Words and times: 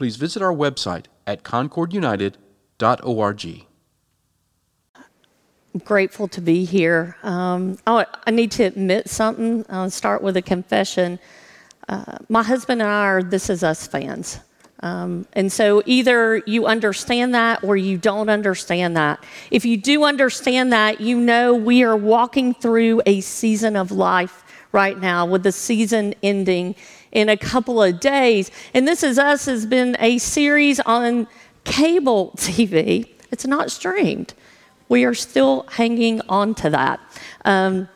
please 0.00 0.16
visit 0.16 0.40
our 0.40 0.54
website 0.54 1.04
at 1.26 1.42
concordunited.org. 1.42 3.66
Grateful 5.84 6.26
to 6.26 6.40
be 6.40 6.64
here. 6.64 7.18
Um, 7.22 7.76
I, 7.86 8.06
I, 8.26 8.30
need 8.30 8.50
to 8.52 8.62
admit 8.62 9.10
something. 9.10 9.66
I'll 9.68 9.90
start 9.90 10.22
with 10.22 10.38
a 10.38 10.42
confession. 10.42 11.18
Uh, 11.86 12.16
my 12.30 12.42
husband 12.42 12.80
and 12.80 12.90
I 12.90 13.04
are 13.04 13.22
This 13.22 13.50
Is 13.50 13.62
Us 13.62 13.86
fans. 13.86 14.40
Um, 14.82 15.26
and 15.34 15.52
so 15.52 15.82
either 15.84 16.38
you 16.46 16.64
understand 16.64 17.34
that 17.34 17.62
or 17.62 17.76
you 17.76 17.98
don't 17.98 18.30
understand 18.30 18.96
that. 18.96 19.22
If 19.50 19.66
you 19.66 19.76
do 19.76 20.04
understand 20.04 20.72
that, 20.72 21.02
you 21.02 21.20
know 21.20 21.54
we 21.54 21.82
are 21.82 21.94
walking 21.94 22.54
through 22.54 23.02
a 23.04 23.20
season 23.20 23.76
of 23.76 23.90
life 23.90 24.44
right 24.72 24.98
now 24.98 25.26
with 25.26 25.42
the 25.42 25.52
season 25.52 26.14
ending 26.22 26.74
in 27.12 27.28
a 27.28 27.36
couple 27.36 27.82
of 27.82 28.00
days. 28.00 28.50
And 28.74 28.86
This 28.86 29.02
Is 29.02 29.18
Us 29.18 29.46
has 29.46 29.66
been 29.66 29.96
a 29.98 30.18
series 30.18 30.80
on 30.80 31.26
cable 31.64 32.32
TV. 32.36 33.08
It's 33.30 33.46
not 33.46 33.70
streamed. 33.70 34.34
We 34.88 35.04
are 35.04 35.14
still 35.14 35.66
hanging 35.70 36.20
on 36.28 36.54
to 36.56 36.70
that. 36.70 37.00
Um, 37.44 37.88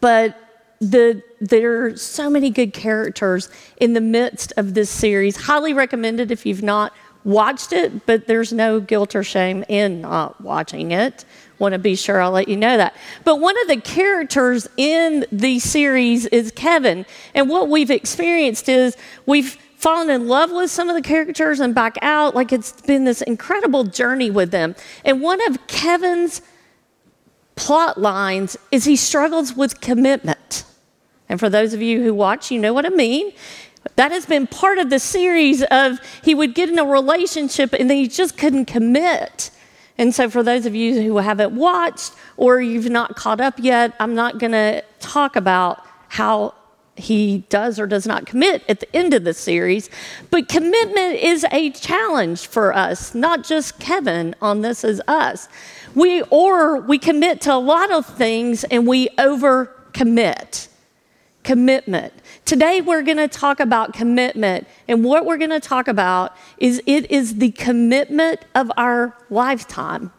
but 0.00 0.36
the, 0.80 1.22
there 1.40 1.84
are 1.84 1.96
so 1.96 2.28
many 2.28 2.50
good 2.50 2.72
characters 2.72 3.48
in 3.76 3.92
the 3.92 4.00
midst 4.00 4.52
of 4.56 4.74
this 4.74 4.90
series. 4.90 5.36
Highly 5.36 5.72
recommended 5.72 6.32
if 6.32 6.44
you've 6.44 6.62
not 6.62 6.92
watched 7.24 7.72
it, 7.72 8.04
but 8.04 8.26
there's 8.26 8.52
no 8.52 8.80
guilt 8.80 9.14
or 9.14 9.22
shame 9.22 9.64
in 9.68 10.00
not 10.00 10.40
watching 10.40 10.90
it 10.90 11.24
want 11.62 11.72
to 11.72 11.78
be 11.78 11.96
sure 11.96 12.20
I'll 12.20 12.32
let 12.32 12.48
you 12.48 12.56
know 12.56 12.76
that. 12.76 12.94
But 13.24 13.40
one 13.40 13.58
of 13.62 13.68
the 13.68 13.80
characters 13.80 14.68
in 14.76 15.24
the 15.32 15.60
series 15.60 16.26
is 16.26 16.50
Kevin. 16.50 17.06
And 17.34 17.48
what 17.48 17.68
we've 17.68 17.90
experienced 17.90 18.68
is 18.68 18.96
we've 19.24 19.56
fallen 19.76 20.10
in 20.10 20.28
love 20.28 20.50
with 20.50 20.70
some 20.70 20.90
of 20.90 20.96
the 20.96 21.02
characters 21.02 21.60
and 21.60 21.74
back 21.74 21.96
out. 22.02 22.34
Like 22.34 22.52
it's 22.52 22.82
been 22.82 23.04
this 23.04 23.22
incredible 23.22 23.84
journey 23.84 24.30
with 24.30 24.50
them. 24.50 24.74
And 25.04 25.22
one 25.22 25.40
of 25.48 25.66
Kevin's 25.68 26.42
plot 27.54 27.98
lines 27.98 28.56
is 28.70 28.84
he 28.84 28.96
struggles 28.96 29.56
with 29.56 29.80
commitment. 29.80 30.64
And 31.28 31.38
for 31.38 31.48
those 31.48 31.72
of 31.72 31.80
you 31.80 32.02
who 32.02 32.12
watch, 32.12 32.50
you 32.50 32.58
know 32.58 32.74
what 32.74 32.84
I 32.84 32.90
mean. 32.90 33.32
That 33.96 34.10
has 34.10 34.26
been 34.26 34.46
part 34.46 34.78
of 34.78 34.90
the 34.90 34.98
series 34.98 35.62
of 35.64 36.00
he 36.24 36.34
would 36.34 36.54
get 36.54 36.68
in 36.68 36.78
a 36.78 36.84
relationship 36.84 37.72
and 37.72 37.88
then 37.88 37.98
he 37.98 38.08
just 38.08 38.36
couldn't 38.36 38.66
commit. 38.66 39.51
And 39.98 40.14
so, 40.14 40.30
for 40.30 40.42
those 40.42 40.66
of 40.66 40.74
you 40.74 41.02
who 41.02 41.18
haven't 41.18 41.54
watched 41.54 42.12
or 42.36 42.60
you've 42.60 42.90
not 42.90 43.16
caught 43.16 43.40
up 43.40 43.54
yet, 43.58 43.94
I'm 44.00 44.14
not 44.14 44.38
going 44.38 44.52
to 44.52 44.82
talk 45.00 45.36
about 45.36 45.84
how 46.08 46.54
he 46.96 47.38
does 47.48 47.78
or 47.78 47.86
does 47.86 48.06
not 48.06 48.26
commit 48.26 48.62
at 48.68 48.80
the 48.80 48.96
end 48.96 49.14
of 49.14 49.24
the 49.24 49.34
series. 49.34 49.88
But 50.30 50.48
commitment 50.48 51.16
is 51.16 51.44
a 51.50 51.70
challenge 51.70 52.46
for 52.46 52.74
us, 52.74 53.14
not 53.14 53.44
just 53.44 53.78
Kevin 53.78 54.34
on 54.42 54.60
This 54.60 54.84
Is 54.84 55.00
Us. 55.08 55.48
We, 55.94 56.22
or 56.22 56.80
we 56.80 56.98
commit 56.98 57.40
to 57.42 57.54
a 57.54 57.56
lot 57.56 57.90
of 57.90 58.06
things 58.06 58.64
and 58.64 58.86
we 58.86 59.08
overcommit. 59.18 60.68
Commitment. 61.44 62.12
Today, 62.44 62.80
we're 62.80 63.02
going 63.02 63.16
to 63.16 63.28
talk 63.28 63.60
about 63.60 63.92
commitment. 63.92 64.66
And 64.86 65.04
what 65.04 65.26
we're 65.26 65.38
going 65.38 65.50
to 65.50 65.60
talk 65.60 65.88
about 65.88 66.36
is 66.58 66.80
it 66.86 67.10
is 67.10 67.36
the 67.36 67.50
commitment 67.50 68.40
of 68.54 68.70
our 68.76 69.16
lifetime. 69.28 70.12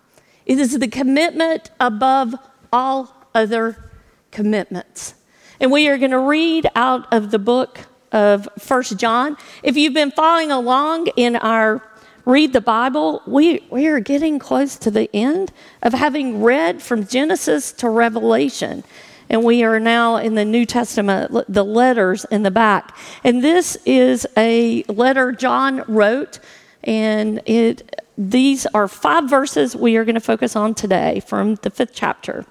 It 0.46 0.60
is 0.60 0.78
the 0.78 0.88
commitment 0.88 1.72
above 1.80 2.36
all 2.72 3.16
other 3.34 3.92
commitments. 4.32 5.16
And 5.60 5.72
we 5.72 5.88
are 5.88 5.98
going 5.98 6.12
to 6.12 6.20
read 6.20 6.68
out 6.76 7.12
of 7.14 7.32
the 7.32 7.40
book 7.40 7.80
of 8.12 8.48
First 8.60 8.98
John. 8.98 9.38
If 9.64 9.78
you've 9.78 9.94
been 9.94 10.12
following 10.12 10.52
along 10.52 11.08
in 11.16 11.36
our 11.38 11.82
Read 12.26 12.54
the 12.54 12.62
Bible, 12.62 13.22
we, 13.28 13.66
we 13.70 13.88
are 13.88 14.00
getting 14.00 14.40
close 14.40 14.78
to 14.78 14.90
the 14.90 15.14
end 15.14 15.52
of 15.82 15.94
having 15.94 16.42
read 16.42 16.82
from 16.82 17.06
Genesis 17.06 17.74
to 17.74 17.90
Revelation 17.90 18.86
and 19.34 19.44
we 19.44 19.64
are 19.64 19.80
now 19.80 20.18
in 20.18 20.36
the 20.36 20.46
New 20.46 20.64
Testament, 20.64 21.32
the 21.50 21.66
letters 21.66 22.24
in 22.26 22.44
the 22.44 22.52
back. 22.52 22.96
And 23.24 23.44
this 23.44 23.76
is 23.84 24.28
a 24.38 24.84
letter 24.84 25.32
John 25.32 25.84
wrote, 25.88 26.40
and 26.84 27.42
it 27.48 28.00
these 28.16 28.68
are 28.68 28.88
five 28.88 29.28
verses 29.28 29.76
we 29.76 29.98
are 29.98 30.06
going 30.06 30.14
to 30.14 30.22
focus 30.22 30.56
on 30.56 30.76
today 30.76 31.20
from 31.26 31.56
the 31.56 31.72
fifth 31.72 31.94
chapter. 31.96 32.46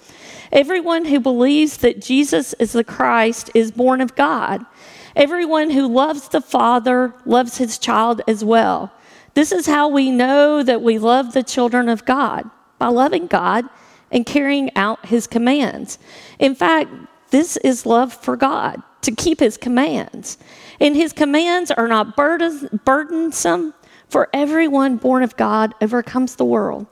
Everyone 0.51 1.05
who 1.05 1.21
believes 1.21 1.77
that 1.79 2.01
Jesus 2.01 2.53
is 2.55 2.73
the 2.73 2.83
Christ 2.83 3.53
is 3.55 3.71
born 3.71 4.01
of 4.01 4.17
God. 4.17 4.67
Everyone 5.15 5.71
who 5.71 5.87
loves 5.87 6.31
the 6.31 6.41
Father 6.41 7.15
loves 7.25 7.59
his 7.59 7.79
child 7.79 8.23
as 8.27 8.45
well. 8.45 8.93
This 9.35 9.53
is 9.53 9.67
how 9.67 9.87
we 9.87 10.11
know 10.11 10.65
that 10.65 10.83
we 10.83 10.99
love 10.99 11.33
the 11.33 11.45
children 11.45 11.89
of 11.89 12.05
God 12.05 12.51
by 12.79 12.89
loving 12.89 13.29
God 13.29 13.67
and 14.13 14.25
carrying 14.25 14.71
out 14.77 15.07
his 15.07 15.27
commands. 15.27 15.99
In 16.39 16.55
fact, 16.55 16.91
this 17.31 17.57
is 17.57 17.87
love 17.87 18.13
for 18.13 18.37
God, 18.37 18.81
to 19.01 19.11
keep 19.11 19.41
his 19.41 19.57
commands. 19.57 20.39
And 20.79 20.95
his 20.95 21.13
commands 21.13 21.73
are 21.73 21.89
not 21.89 22.15
burdensome, 22.15 23.75
for 24.09 24.29
everyone 24.33 24.97
born 24.99 25.23
of 25.23 25.37
God 25.37 25.75
overcomes 25.81 26.37
the 26.37 26.45
world. 26.45 26.87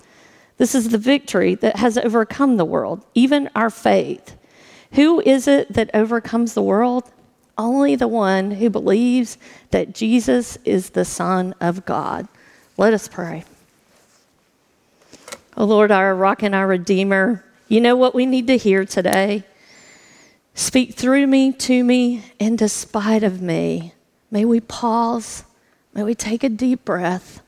This 0.56 0.74
is 0.74 0.88
the 0.88 0.98
victory 0.98 1.54
that 1.56 1.76
has 1.76 1.96
overcome 1.98 2.56
the 2.56 2.64
world, 2.64 3.04
even 3.14 3.48
our 3.54 3.70
faith. 3.70 4.36
Who 4.92 5.20
is 5.20 5.46
it 5.46 5.72
that 5.72 5.90
overcomes 5.94 6.54
the 6.54 6.62
world? 6.62 7.10
Only 7.56 7.94
the 7.94 8.08
one 8.08 8.52
who 8.52 8.70
believes 8.70 9.36
that 9.70 9.94
Jesus 9.94 10.58
is 10.64 10.90
the 10.90 11.04
Son 11.04 11.54
of 11.60 11.84
God. 11.84 12.26
Let 12.76 12.94
us 12.94 13.06
pray. 13.06 13.44
Oh 15.56 15.64
Lord, 15.64 15.90
our 15.90 16.14
rock 16.14 16.42
and 16.42 16.54
our 16.54 16.66
redeemer, 16.66 17.44
you 17.68 17.80
know 17.80 17.96
what 17.96 18.14
we 18.14 18.26
need 18.26 18.46
to 18.46 18.56
hear 18.56 18.84
today. 18.84 19.44
Speak 20.54 20.94
through 20.94 21.26
me, 21.26 21.52
to 21.52 21.84
me, 21.84 22.24
and 22.38 22.58
despite 22.58 23.22
of 23.22 23.40
me. 23.40 23.94
May 24.30 24.44
we 24.44 24.60
pause. 24.60 25.44
May 25.94 26.02
we 26.02 26.14
take 26.14 26.44
a 26.44 26.48
deep 26.48 26.84
breath. 26.84 27.42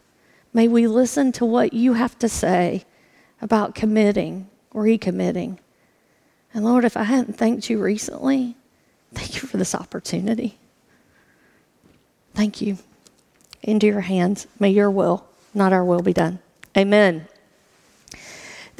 May 0.53 0.69
we 0.69 0.87
listen 0.87 1.33
to 1.33 1.45
what 1.45 1.73
you 1.73 1.95
have 1.95 2.19
to 2.19 2.29
say 2.29 2.85
about 3.41 3.75
committing, 3.75 4.49
recommitting. 4.75 5.59
And 6.55 6.65
Lord, 6.65 6.85
if 6.85 6.97
I 6.97 7.05
hadn't 7.05 7.37
thanked 7.37 7.71
you 7.71 7.83
recently, 7.83 8.57
thank 9.13 9.35
you 9.35 9.49
for 9.49 9.57
this 9.57 9.75
opportunity. 9.75 10.59
Thank 12.35 12.61
you. 12.61 12.79
Into 13.63 13.87
your 13.87 14.01
hands. 14.01 14.47
May 14.59 14.71
your 14.71 14.91
will, 14.91 15.27
not 15.55 15.73
our 15.73 15.85
will, 15.85 16.03
be 16.03 16.13
done. 16.13 16.41
Amen. 16.77 17.29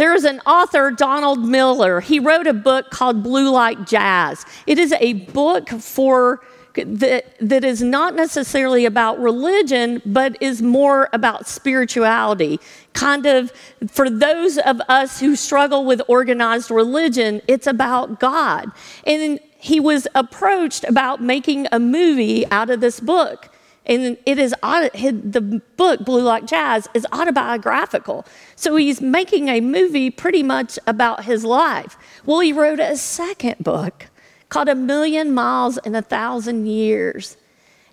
There 0.03 0.15
is 0.17 0.25
an 0.25 0.41
author, 0.41 0.91
Donald 0.91 1.45
Miller. 1.45 2.01
He 2.01 2.19
wrote 2.19 2.49
a 2.49 2.53
book 2.53 2.91
called 2.91 3.23
Blue 3.23 3.53
Like 3.53 3.87
Jazz. 3.87 4.45
It 4.67 4.77
is 4.77 4.93
a 4.99 5.13
book 5.13 5.69
for 5.69 6.41
that, 6.75 7.37
that 7.41 7.63
is 7.63 7.83
not 7.83 8.17
necessarily 8.17 8.85
about 8.85 9.21
religion, 9.21 10.03
but 10.05 10.37
is 10.43 10.61
more 10.61 11.09
about 11.13 11.47
spirituality. 11.47 12.59
Kind 12.95 13.27
of 13.27 13.53
for 13.93 14.11
those 14.11 14.59
of 14.59 14.81
us 14.89 15.21
who 15.21 15.37
struggle 15.37 15.85
with 15.85 16.03
organized 16.09 16.73
religion, 16.73 17.41
it's 17.47 17.69
about 17.69 18.19
God. 18.19 18.73
And 19.07 19.39
he 19.57 19.79
was 19.79 20.09
approached 20.17 20.83
about 20.83 21.23
making 21.23 21.69
a 21.71 21.79
movie 21.79 22.45
out 22.51 22.71
of 22.71 22.81
this 22.81 22.99
book. 22.99 23.52
And 23.85 24.17
it 24.27 24.39
is 24.39 24.55
the 24.63 25.63
book 25.77 26.05
Blue 26.05 26.23
Like 26.23 26.47
Jazz 26.47 26.89
is 26.95 27.07
autobiographical. 27.13 28.25
So 28.55 28.77
he's 28.77 29.01
making 29.01 29.49
a 29.49 29.61
movie 29.61 30.11
pretty 30.11 30.43
much 30.43 30.79
about 30.87 31.25
his 31.25 31.45
life. 31.45 31.97
Well, 32.25 32.41
he 32.41 32.53
wrote 32.53 32.79
a 32.79 32.97
second 32.97 33.59
book 33.59 34.07
called 34.49 34.69
A 34.69 34.75
Million 34.75 35.35
Miles 35.35 35.79
in 35.79 35.95
a 35.95 36.03
Thousand 36.03 36.67
Years. 36.67 37.37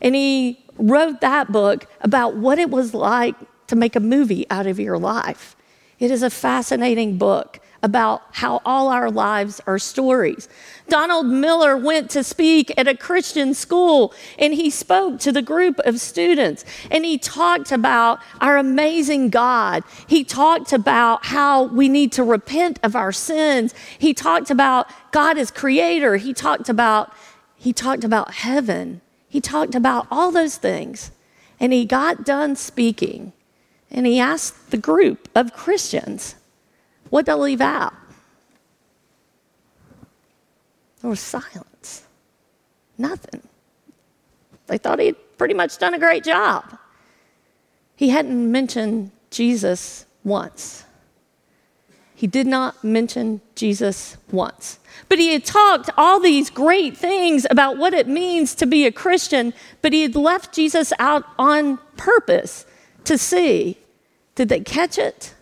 And 0.01 0.13
he 0.13 0.63
wrote 0.77 1.21
that 1.21 1.51
book 1.51 1.87
about 2.01 2.35
what 2.35 2.59
it 2.59 2.69
was 2.69 2.93
like 2.93 3.35
to 3.67 3.75
make 3.75 3.95
a 3.95 3.99
movie 3.99 4.45
out 4.49 4.67
of 4.67 4.79
your 4.79 4.97
life. 4.97 5.55
It 5.99 6.11
is 6.11 6.23
a 6.23 6.29
fascinating 6.29 7.17
book 7.17 7.59
about 7.81 8.23
how 8.31 8.61
all 8.65 8.89
our 8.89 9.09
lives 9.09 9.61
are 9.65 9.79
stories. 9.79 10.49
Donald 10.87 11.27
Miller 11.27 11.77
went 11.77 12.09
to 12.11 12.23
speak 12.23 12.71
at 12.77 12.87
a 12.87 12.95
Christian 12.95 13.53
school 13.53 14.13
and 14.37 14.53
he 14.53 14.69
spoke 14.69 15.19
to 15.19 15.31
the 15.31 15.41
group 15.41 15.79
of 15.79 15.99
students 16.01 16.65
and 16.91 17.05
he 17.05 17.17
talked 17.17 17.71
about 17.71 18.19
our 18.41 18.57
amazing 18.57 19.29
God. 19.29 19.83
He 20.07 20.23
talked 20.23 20.73
about 20.73 21.25
how 21.27 21.63
we 21.63 21.87
need 21.89 22.11
to 22.13 22.23
repent 22.23 22.79
of 22.83 22.95
our 22.95 23.11
sins. 23.11 23.73
He 23.97 24.13
talked 24.13 24.49
about 24.49 24.87
God 25.11 25.37
as 25.37 25.51
creator. 25.51 26.17
He 26.17 26.33
talked 26.33 26.69
about 26.69 27.13
he 27.55 27.73
talked 27.73 28.05
about 28.05 28.35
heaven. 28.35 29.01
He 29.27 29.41
talked 29.41 29.75
about 29.75 30.07
all 30.09 30.31
those 30.31 30.55
things. 30.55 31.11
And 31.59 31.73
he 31.73 31.83
got 31.83 32.23
done 32.23 32.55
speaking 32.55 33.33
and 33.91 34.05
he 34.05 34.19
asked 34.19 34.71
the 34.71 34.77
group 34.77 35.29
of 35.35 35.53
Christians, 35.53 36.35
what 37.09 37.25
did 37.25 37.31
I 37.31 37.35
leave 37.35 37.61
out? 37.61 37.93
There 41.01 41.09
was 41.09 41.19
silence. 41.19 42.03
Nothing. 42.97 43.41
They 44.67 44.77
thought 44.77 44.99
he'd 44.99 45.15
pretty 45.37 45.53
much 45.53 45.77
done 45.77 45.93
a 45.93 45.99
great 45.99 46.23
job. 46.23 46.77
He 47.95 48.09
hadn't 48.09 48.51
mentioned 48.51 49.11
Jesus 49.31 50.05
once. 50.23 50.85
He 52.13 52.27
did 52.27 52.47
not 52.47 52.83
mention 52.83 53.39
Jesus 53.55 54.17
once. 54.29 54.77
But 55.07 55.19
he 55.19 55.31
had 55.31 55.45
talked 55.45 55.89
all 55.97 56.19
these 56.19 56.49
great 56.49 56.97
things 56.97 57.47
about 57.49 57.77
what 57.77 57.93
it 57.93 58.09
means 58.09 58.53
to 58.55 58.65
be 58.65 58.85
a 58.85 58.91
Christian, 58.91 59.53
but 59.81 59.93
he 59.93 60.01
had 60.01 60.15
left 60.15 60.53
Jesus 60.53 60.91
out 60.99 61.23
on 61.37 61.77
purpose 61.95 62.65
to 63.05 63.17
see. 63.17 63.77
Did 64.35 64.49
they 64.49 64.59
catch 64.59 64.97
it? 64.97 65.33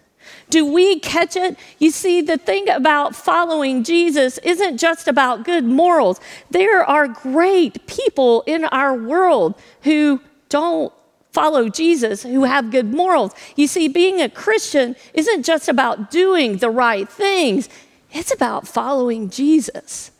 Do 0.49 0.65
we 0.65 0.99
catch 0.99 1.35
it? 1.35 1.57
You 1.77 1.91
see, 1.91 2.21
the 2.21 2.38
thing 2.38 2.69
about 2.69 3.15
following 3.15 3.83
Jesus 3.83 4.38
isn't 4.39 4.77
just 4.77 5.07
about 5.07 5.44
good 5.44 5.65
morals. 5.65 6.21
There 6.49 6.83
are 6.83 7.07
great 7.07 7.85
people 7.85 8.44
in 8.47 8.63
our 8.65 8.95
world 8.95 9.55
who 9.81 10.21
don't 10.47 10.94
follow 11.31 11.69
Jesus, 11.69 12.23
who 12.23 12.45
have 12.45 12.71
good 12.71 12.94
morals. 12.94 13.33
You 13.55 13.67
see, 13.67 13.88
being 13.88 14.21
a 14.21 14.29
Christian 14.29 14.95
isn't 15.13 15.44
just 15.44 15.67
about 15.67 16.09
doing 16.09 16.57
the 16.57 16.69
right 16.69 17.07
things, 17.07 17.67
it's 18.11 18.33
about 18.33 18.67
following 18.67 19.29
Jesus. 19.29 20.11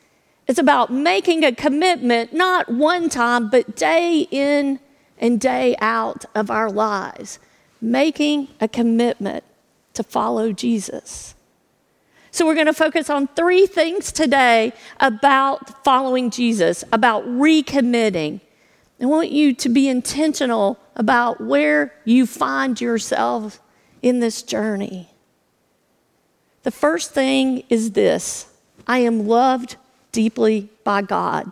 It's 0.46 0.60
about 0.60 0.92
making 0.92 1.44
a 1.44 1.54
commitment, 1.54 2.34
not 2.34 2.70
one 2.70 3.10
time, 3.10 3.50
but 3.50 3.76
day 3.76 4.28
in 4.30 4.80
and 5.18 5.40
day 5.40 5.76
out 5.80 6.26
of 6.36 6.52
our 6.52 6.70
lives. 6.70 7.40
Making 7.82 8.50
a 8.62 8.68
commitment 8.68 9.44
to 9.98 10.04
follow 10.04 10.52
Jesus. 10.52 11.36
So, 12.32 12.46
we're 12.46 12.56
going 12.56 12.68
to 12.68 12.74
focus 12.74 13.10
on 13.10 13.28
three 13.28 13.66
things 13.66 14.12
today 14.12 14.74
about 15.00 15.84
following 15.84 16.30
Jesus, 16.30 16.84
about 16.92 17.26
recommitting. 17.26 18.42
I 19.02 19.06
want 19.06 19.32
you 19.32 19.54
to 19.54 19.70
be 19.70 19.88
intentional 19.88 20.80
about 20.96 21.42
where 21.42 21.94
you 22.06 22.26
find 22.26 22.80
yourself 22.80 23.62
in 24.02 24.20
this 24.20 24.42
journey. 24.42 25.10
The 26.64 26.72
first 26.72 27.12
thing 27.14 27.64
is 27.70 27.92
this 27.92 28.48
I 28.86 29.00
am 29.00 29.28
loved 29.28 29.78
deeply 30.12 30.70
by 30.84 31.02
God. 31.02 31.52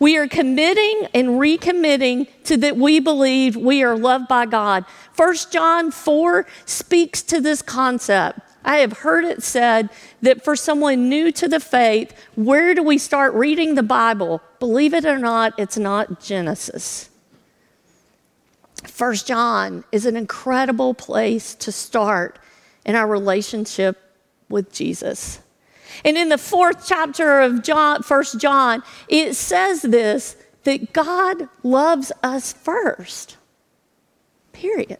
We 0.00 0.16
are 0.16 0.26
committing 0.26 1.08
and 1.14 1.38
recommitting 1.38 2.26
to 2.44 2.56
that 2.56 2.76
we 2.76 2.98
believe 3.00 3.54
we 3.54 3.82
are 3.82 3.96
loved 3.96 4.28
by 4.28 4.46
God. 4.46 4.86
1 5.14 5.34
John 5.50 5.90
4 5.90 6.46
speaks 6.64 7.22
to 7.22 7.40
this 7.40 7.60
concept. 7.60 8.40
I 8.64 8.78
have 8.78 8.98
heard 8.98 9.24
it 9.24 9.42
said 9.42 9.90
that 10.22 10.42
for 10.42 10.56
someone 10.56 11.08
new 11.10 11.30
to 11.32 11.48
the 11.48 11.60
faith, 11.60 12.14
where 12.34 12.74
do 12.74 12.82
we 12.82 12.96
start 12.96 13.34
reading 13.34 13.74
the 13.74 13.82
Bible? 13.82 14.42
Believe 14.58 14.94
it 14.94 15.04
or 15.04 15.18
not, 15.18 15.52
it's 15.58 15.78
not 15.78 16.20
Genesis. 16.20 17.10
1 18.96 19.14
John 19.16 19.84
is 19.92 20.06
an 20.06 20.16
incredible 20.16 20.94
place 20.94 21.54
to 21.56 21.70
start 21.70 22.38
in 22.86 22.96
our 22.96 23.06
relationship 23.06 23.98
with 24.48 24.72
Jesus. 24.72 25.40
And 26.04 26.16
in 26.16 26.28
the 26.28 26.38
fourth 26.38 26.86
chapter 26.86 27.40
of 27.40 27.62
John, 27.62 28.02
1 28.02 28.24
John, 28.38 28.82
it 29.08 29.34
says 29.34 29.82
this 29.82 30.36
that 30.64 30.92
God 30.92 31.48
loves 31.62 32.12
us 32.22 32.52
first. 32.52 33.36
Period. 34.52 34.98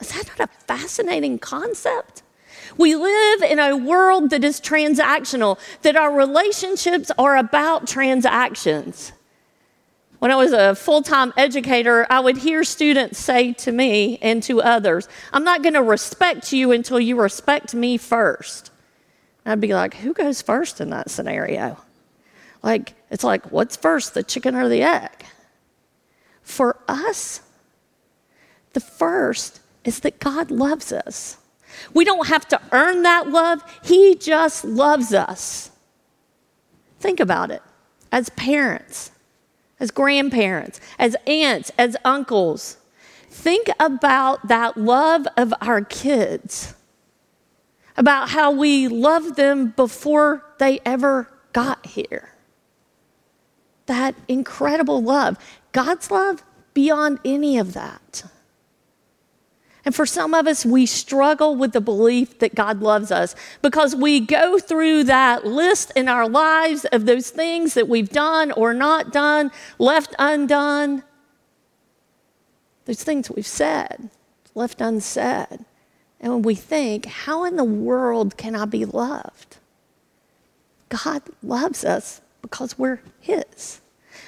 Is 0.00 0.12
that 0.12 0.26
not 0.28 0.48
a 0.48 0.64
fascinating 0.64 1.38
concept? 1.38 2.22
We 2.78 2.94
live 2.94 3.42
in 3.42 3.58
a 3.58 3.76
world 3.76 4.30
that 4.30 4.44
is 4.44 4.60
transactional, 4.60 5.58
that 5.82 5.96
our 5.96 6.12
relationships 6.12 7.10
are 7.18 7.36
about 7.36 7.86
transactions. 7.86 9.12
When 10.20 10.30
I 10.30 10.36
was 10.36 10.52
a 10.52 10.74
full 10.74 11.02
time 11.02 11.32
educator, 11.36 12.06
I 12.10 12.20
would 12.20 12.38
hear 12.38 12.62
students 12.62 13.18
say 13.18 13.52
to 13.54 13.72
me 13.72 14.18
and 14.20 14.42
to 14.44 14.62
others, 14.62 15.08
I'm 15.32 15.44
not 15.44 15.62
going 15.62 15.74
to 15.74 15.82
respect 15.82 16.52
you 16.52 16.72
until 16.72 17.00
you 17.00 17.20
respect 17.20 17.74
me 17.74 17.96
first. 17.96 18.69
I'd 19.44 19.60
be 19.60 19.74
like, 19.74 19.94
who 19.94 20.12
goes 20.12 20.42
first 20.42 20.80
in 20.80 20.90
that 20.90 21.10
scenario? 21.10 21.78
Like, 22.62 22.94
it's 23.10 23.24
like, 23.24 23.50
what's 23.50 23.76
first, 23.76 24.14
the 24.14 24.22
chicken 24.22 24.54
or 24.54 24.68
the 24.68 24.82
egg? 24.82 25.24
For 26.42 26.76
us, 26.88 27.40
the 28.72 28.80
first 28.80 29.60
is 29.84 30.00
that 30.00 30.20
God 30.20 30.50
loves 30.50 30.92
us. 30.92 31.38
We 31.94 32.04
don't 32.04 32.26
have 32.26 32.46
to 32.48 32.60
earn 32.72 33.02
that 33.02 33.30
love, 33.30 33.62
He 33.82 34.14
just 34.14 34.64
loves 34.64 35.14
us. 35.14 35.70
Think 36.98 37.18
about 37.18 37.50
it 37.50 37.62
as 38.12 38.28
parents, 38.30 39.10
as 39.78 39.90
grandparents, 39.90 40.80
as 40.98 41.16
aunts, 41.26 41.72
as 41.78 41.96
uncles. 42.04 42.76
Think 43.30 43.68
about 43.78 44.48
that 44.48 44.76
love 44.76 45.26
of 45.36 45.54
our 45.62 45.82
kids 45.82 46.74
about 47.96 48.30
how 48.30 48.50
we 48.50 48.88
loved 48.88 49.36
them 49.36 49.68
before 49.76 50.44
they 50.58 50.80
ever 50.84 51.28
got 51.52 51.86
here. 51.86 52.34
That 53.86 54.14
incredible 54.28 55.02
love. 55.02 55.36
God's 55.72 56.10
love 56.10 56.42
beyond 56.74 57.18
any 57.24 57.58
of 57.58 57.72
that. 57.72 58.24
And 59.84 59.94
for 59.94 60.04
some 60.04 60.34
of 60.34 60.46
us, 60.46 60.64
we 60.64 60.84
struggle 60.84 61.56
with 61.56 61.72
the 61.72 61.80
belief 61.80 62.38
that 62.40 62.54
God 62.54 62.82
loves 62.82 63.10
us 63.10 63.34
because 63.62 63.96
we 63.96 64.20
go 64.20 64.58
through 64.58 65.04
that 65.04 65.46
list 65.46 65.90
in 65.96 66.06
our 66.06 66.28
lives 66.28 66.84
of 66.92 67.06
those 67.06 67.30
things 67.30 67.74
that 67.74 67.88
we've 67.88 68.10
done 68.10 68.52
or 68.52 68.74
not 68.74 69.12
done, 69.12 69.50
left 69.78 70.14
undone, 70.18 71.02
those 72.84 73.02
things 73.02 73.30
we've 73.30 73.46
said, 73.46 74.10
left 74.54 74.80
unsaid. 74.80 75.64
And 76.20 76.32
when 76.32 76.42
we 76.42 76.54
think, 76.54 77.06
how 77.06 77.44
in 77.44 77.56
the 77.56 77.64
world 77.64 78.36
can 78.36 78.54
I 78.54 78.66
be 78.66 78.84
loved? 78.84 79.56
God 80.88 81.22
loves 81.42 81.84
us 81.84 82.20
because 82.42 82.78
we're 82.78 83.00
His. 83.20 83.80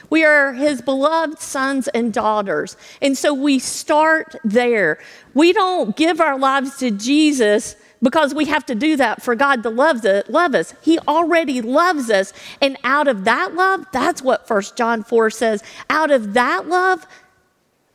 We 0.08 0.25
are 0.25 0.52
His 0.54 0.80
beloved 0.80 1.40
sons 1.40 1.88
and 1.88 2.12
daughters. 2.12 2.76
And 3.02 3.16
so 3.16 3.34
we 3.34 3.58
start 3.58 4.37
there. 4.44 4.99
We 5.34 5.52
don't 5.52 5.96
give 5.96 6.20
our 6.20 6.38
lives 6.38 6.78
to 6.78 6.90
Jesus 6.90 7.76
because 8.02 8.34
we 8.34 8.46
have 8.46 8.66
to 8.66 8.75
do 8.75 8.96
that 8.96 9.22
for 9.22 9.34
God 9.34 9.62
to 9.62 9.70
love, 9.70 10.02
the, 10.02 10.25
love 10.28 10.54
us. 10.54 10.75
He 10.82 10.99
already 11.00 11.61
loves 11.61 12.11
us. 12.11 12.32
And 12.61 12.76
out 12.84 13.06
of 13.06 13.25
that 13.25 13.54
love, 13.54 13.87
that's 13.92 14.22
what 14.22 14.49
1 14.49 14.62
John 14.76 15.04
4 15.04 15.30
says. 15.30 15.62
Out 15.88 16.11
of 16.11 16.34
that 16.34 16.68
love, 16.68 17.06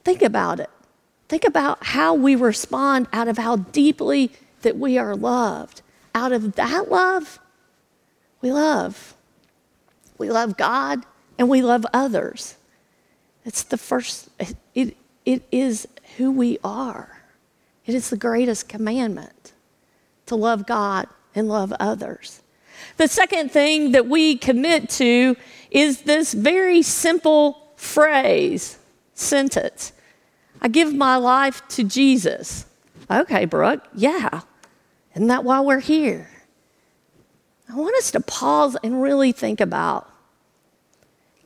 think 0.03 0.21
about 0.21 0.59
it. 0.59 0.69
Think 1.27 1.43
about 1.43 1.83
how 1.83 2.13
we 2.13 2.35
respond 2.35 3.07
out 3.11 3.27
of 3.27 3.37
how 3.37 3.57
deeply 3.57 4.31
that 4.61 4.77
we 4.77 4.97
are 4.97 5.15
loved. 5.15 5.81
Out 6.15 6.31
of 6.31 6.55
that 6.55 6.89
love, 6.89 7.39
we 8.41 8.51
love. 8.51 9.15
We 10.17 10.29
love 10.29 10.57
God 10.57 11.05
and 11.37 11.49
we 11.49 11.61
love 11.61 11.85
others. 11.93 12.55
It's 13.45 13.63
the 13.63 13.77
first, 13.77 14.29
it, 14.73 14.97
it 15.25 15.43
is 15.51 15.87
who 16.17 16.31
we 16.31 16.57
are. 16.63 17.23
It 17.85 17.93
is 17.93 18.09
the 18.09 18.17
greatest 18.17 18.67
commandment 18.67 19.53
to 20.25 20.35
love 20.35 20.65
God 20.65 21.07
and 21.35 21.47
love 21.47 21.73
others. 21.79 22.41
The 22.97 23.07
second 23.07 23.51
thing 23.51 23.91
that 23.91 24.07
we 24.07 24.37
commit 24.37 24.89
to 24.91 25.35
is 25.71 26.01
this 26.01 26.33
very 26.33 26.81
simple 26.81 27.71
phrase, 27.75 28.77
sentence 29.13 29.93
I 30.61 30.67
give 30.67 30.93
my 30.93 31.17
life 31.17 31.67
to 31.69 31.83
Jesus. 31.83 32.65
Okay, 33.09 33.45
Brooke, 33.45 33.83
yeah. 33.93 34.41
Isn't 35.15 35.27
that 35.27 35.43
why 35.43 35.61
we're 35.61 35.79
here? 35.79 36.29
I 37.69 37.75
want 37.75 37.95
us 37.97 38.11
to 38.11 38.19
pause 38.19 38.77
and 38.83 39.01
really 39.01 39.31
think 39.31 39.59
about 39.59 40.09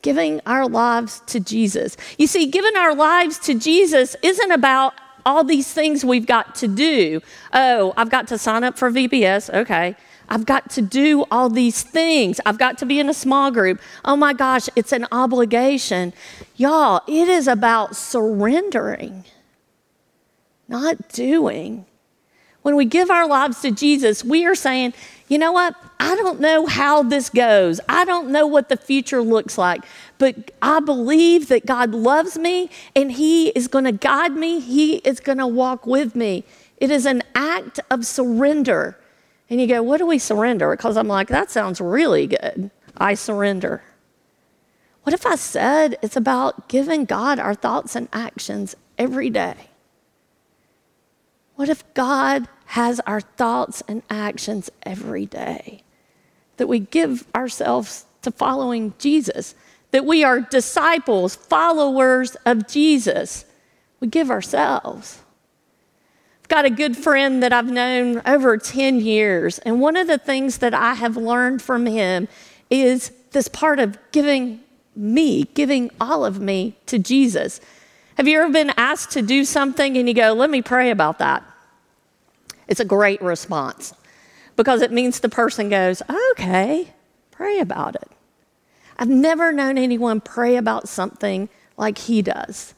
giving 0.02 0.40
our 0.46 0.68
lives 0.68 1.22
to 1.26 1.40
Jesus. 1.40 1.96
You 2.18 2.26
see, 2.26 2.46
giving 2.46 2.76
our 2.76 2.94
lives 2.94 3.38
to 3.40 3.54
Jesus 3.54 4.16
isn't 4.22 4.50
about 4.50 4.94
all 5.24 5.44
these 5.44 5.72
things 5.72 6.04
we've 6.04 6.26
got 6.26 6.54
to 6.56 6.68
do. 6.68 7.20
Oh, 7.52 7.94
I've 7.96 8.10
got 8.10 8.28
to 8.28 8.38
sign 8.38 8.64
up 8.64 8.76
for 8.76 8.90
VBS. 8.90 9.52
Okay. 9.52 9.96
I've 10.32 10.46
got 10.46 10.70
to 10.70 10.80
do 10.80 11.26
all 11.30 11.50
these 11.50 11.82
things. 11.82 12.40
I've 12.46 12.56
got 12.56 12.78
to 12.78 12.86
be 12.86 12.98
in 12.98 13.10
a 13.10 13.14
small 13.14 13.50
group. 13.50 13.78
Oh 14.02 14.16
my 14.16 14.32
gosh, 14.32 14.66
it's 14.74 14.90
an 14.90 15.06
obligation. 15.12 16.14
Y'all, 16.56 17.02
it 17.06 17.28
is 17.28 17.46
about 17.46 17.96
surrendering, 17.96 19.24
not 20.68 21.10
doing. 21.10 21.84
When 22.62 22.76
we 22.76 22.86
give 22.86 23.10
our 23.10 23.28
lives 23.28 23.60
to 23.60 23.70
Jesus, 23.72 24.24
we 24.24 24.46
are 24.46 24.54
saying, 24.54 24.94
you 25.28 25.36
know 25.36 25.52
what? 25.52 25.76
I 26.00 26.16
don't 26.16 26.40
know 26.40 26.64
how 26.64 27.02
this 27.02 27.28
goes. 27.28 27.78
I 27.86 28.06
don't 28.06 28.30
know 28.30 28.46
what 28.46 28.70
the 28.70 28.78
future 28.78 29.20
looks 29.20 29.58
like, 29.58 29.84
but 30.16 30.50
I 30.62 30.80
believe 30.80 31.48
that 31.48 31.66
God 31.66 31.90
loves 31.90 32.38
me 32.38 32.70
and 32.96 33.12
He 33.12 33.48
is 33.48 33.68
going 33.68 33.84
to 33.84 33.92
guide 33.92 34.32
me. 34.32 34.60
He 34.60 34.94
is 34.96 35.20
going 35.20 35.38
to 35.38 35.46
walk 35.46 35.86
with 35.86 36.16
me. 36.16 36.44
It 36.78 36.90
is 36.90 37.04
an 37.04 37.22
act 37.34 37.80
of 37.90 38.06
surrender. 38.06 38.96
And 39.52 39.60
you 39.60 39.66
go, 39.66 39.82
what 39.82 39.98
do 39.98 40.06
we 40.06 40.18
surrender? 40.18 40.74
Because 40.74 40.96
I'm 40.96 41.08
like, 41.08 41.28
that 41.28 41.50
sounds 41.50 41.78
really 41.78 42.26
good. 42.26 42.70
I 42.96 43.12
surrender. 43.12 43.82
What 45.02 45.12
if 45.12 45.26
I 45.26 45.34
said 45.34 45.98
it's 46.00 46.16
about 46.16 46.70
giving 46.70 47.04
God 47.04 47.38
our 47.38 47.54
thoughts 47.54 47.94
and 47.94 48.08
actions 48.14 48.74
every 48.96 49.28
day? 49.28 49.68
What 51.56 51.68
if 51.68 51.84
God 51.92 52.48
has 52.64 52.98
our 53.00 53.20
thoughts 53.20 53.82
and 53.86 54.02
actions 54.08 54.70
every 54.84 55.26
day? 55.26 55.82
That 56.56 56.66
we 56.66 56.78
give 56.78 57.26
ourselves 57.34 58.06
to 58.22 58.30
following 58.30 58.94
Jesus, 58.98 59.54
that 59.90 60.06
we 60.06 60.24
are 60.24 60.40
disciples, 60.40 61.36
followers 61.36 62.36
of 62.46 62.66
Jesus. 62.66 63.44
We 64.00 64.08
give 64.08 64.30
ourselves. 64.30 65.21
Got 66.52 66.66
a 66.66 66.70
good 66.70 66.98
friend 66.98 67.42
that 67.42 67.50
I've 67.50 67.70
known 67.70 68.20
over 68.26 68.58
10 68.58 69.00
years, 69.00 69.58
and 69.60 69.80
one 69.80 69.96
of 69.96 70.06
the 70.06 70.18
things 70.18 70.58
that 70.58 70.74
I 70.74 70.92
have 70.92 71.16
learned 71.16 71.62
from 71.62 71.86
him 71.86 72.28
is 72.68 73.10
this 73.30 73.48
part 73.48 73.78
of 73.78 73.96
giving 74.10 74.60
me, 74.94 75.44
giving 75.54 75.90
all 75.98 76.26
of 76.26 76.40
me 76.40 76.76
to 76.84 76.98
Jesus. 76.98 77.58
Have 78.18 78.28
you 78.28 78.38
ever 78.38 78.52
been 78.52 78.70
asked 78.76 79.12
to 79.12 79.22
do 79.22 79.46
something 79.46 79.96
and 79.96 80.06
you 80.06 80.12
go, 80.12 80.34
let 80.34 80.50
me 80.50 80.60
pray 80.60 80.90
about 80.90 81.20
that? 81.20 81.42
It's 82.68 82.80
a 82.80 82.84
great 82.84 83.22
response 83.22 83.94
because 84.54 84.82
it 84.82 84.92
means 84.92 85.20
the 85.20 85.30
person 85.30 85.70
goes, 85.70 86.02
okay, 86.32 86.92
pray 87.30 87.60
about 87.60 87.94
it. 87.94 88.10
I've 88.98 89.08
never 89.08 89.52
known 89.52 89.78
anyone 89.78 90.20
pray 90.20 90.56
about 90.56 90.86
something 90.86 91.48
like 91.78 91.96
he 91.96 92.20
does. 92.20 92.74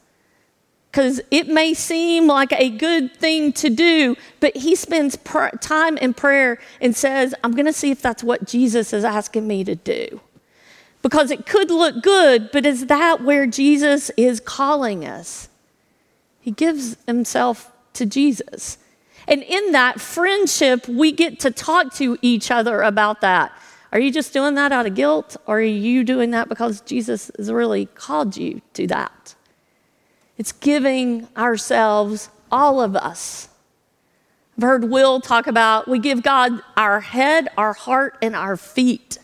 Because 0.95 1.19
it 1.29 1.49
may 1.49 1.73
seem 1.73 2.25
like 2.25 2.53
a 2.53 2.69
good 2.69 3.13
thing 3.17 3.51
to 3.51 3.69
do, 3.69 4.15
but 4.39 4.55
he 4.55 4.75
spends 4.75 5.17
pr- 5.17 5.49
time 5.59 5.97
in 5.97 6.13
prayer 6.13 6.57
and 6.79 6.95
says, 6.95 7.35
I'm 7.43 7.51
going 7.51 7.65
to 7.65 7.73
see 7.73 7.91
if 7.91 8.01
that's 8.01 8.23
what 8.23 8.47
Jesus 8.47 8.93
is 8.93 9.03
asking 9.03 9.45
me 9.45 9.65
to 9.65 9.75
do. 9.75 10.21
Because 11.01 11.31
it 11.31 11.45
could 11.45 11.69
look 11.69 12.01
good, 12.01 12.49
but 12.53 12.65
is 12.65 12.85
that 12.85 13.21
where 13.21 13.45
Jesus 13.45 14.09
is 14.11 14.39
calling 14.39 15.05
us? 15.05 15.49
He 16.39 16.51
gives 16.51 16.95
himself 17.05 17.73
to 17.91 18.05
Jesus. 18.05 18.77
And 19.27 19.43
in 19.43 19.73
that 19.73 19.99
friendship, 19.99 20.87
we 20.87 21.11
get 21.11 21.41
to 21.41 21.51
talk 21.51 21.93
to 21.95 22.17
each 22.21 22.49
other 22.49 22.81
about 22.81 23.19
that. 23.19 23.51
Are 23.91 23.99
you 23.99 24.13
just 24.13 24.31
doing 24.31 24.55
that 24.55 24.71
out 24.71 24.85
of 24.85 24.95
guilt, 24.95 25.35
or 25.45 25.57
are 25.57 25.61
you 25.61 26.05
doing 26.05 26.31
that 26.31 26.47
because 26.47 26.79
Jesus 26.79 27.31
has 27.35 27.51
really 27.51 27.87
called 27.87 28.37
you 28.37 28.61
to 28.75 28.87
that? 28.87 29.34
It's 30.37 30.51
giving 30.51 31.27
ourselves, 31.37 32.29
all 32.51 32.81
of 32.81 32.95
us. 32.95 33.49
I've 34.57 34.63
heard 34.63 34.89
Will 34.89 35.19
talk 35.19 35.47
about 35.47 35.87
we 35.87 35.99
give 35.99 36.23
God 36.23 36.61
our 36.77 37.01
head, 37.01 37.49
our 37.57 37.73
heart, 37.73 38.17
and 38.21 38.35
our 38.35 38.55
feet. 38.55 39.17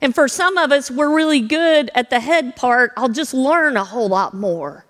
And 0.00 0.14
for 0.14 0.28
some 0.28 0.56
of 0.56 0.72
us, 0.72 0.90
we're 0.90 1.14
really 1.14 1.40
good 1.40 1.90
at 1.94 2.08
the 2.08 2.20
head 2.20 2.56
part. 2.56 2.92
I'll 2.96 3.10
just 3.10 3.34
learn 3.34 3.76
a 3.76 3.84
whole 3.84 4.08
lot 4.08 4.32
more. 4.32 4.86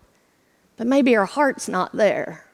But 0.77 0.87
maybe 0.87 1.17
our 1.17 1.27
heart's 1.27 1.69
not 1.69 1.93
there. 1.93 2.45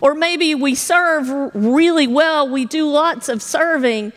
Or 0.00 0.14
maybe 0.14 0.54
we 0.54 0.74
serve 0.74 1.54
really 1.54 2.06
well, 2.06 2.48
we 2.48 2.64
do 2.64 2.88
lots 2.88 3.28
of 3.28 3.42
serving, 3.42 4.12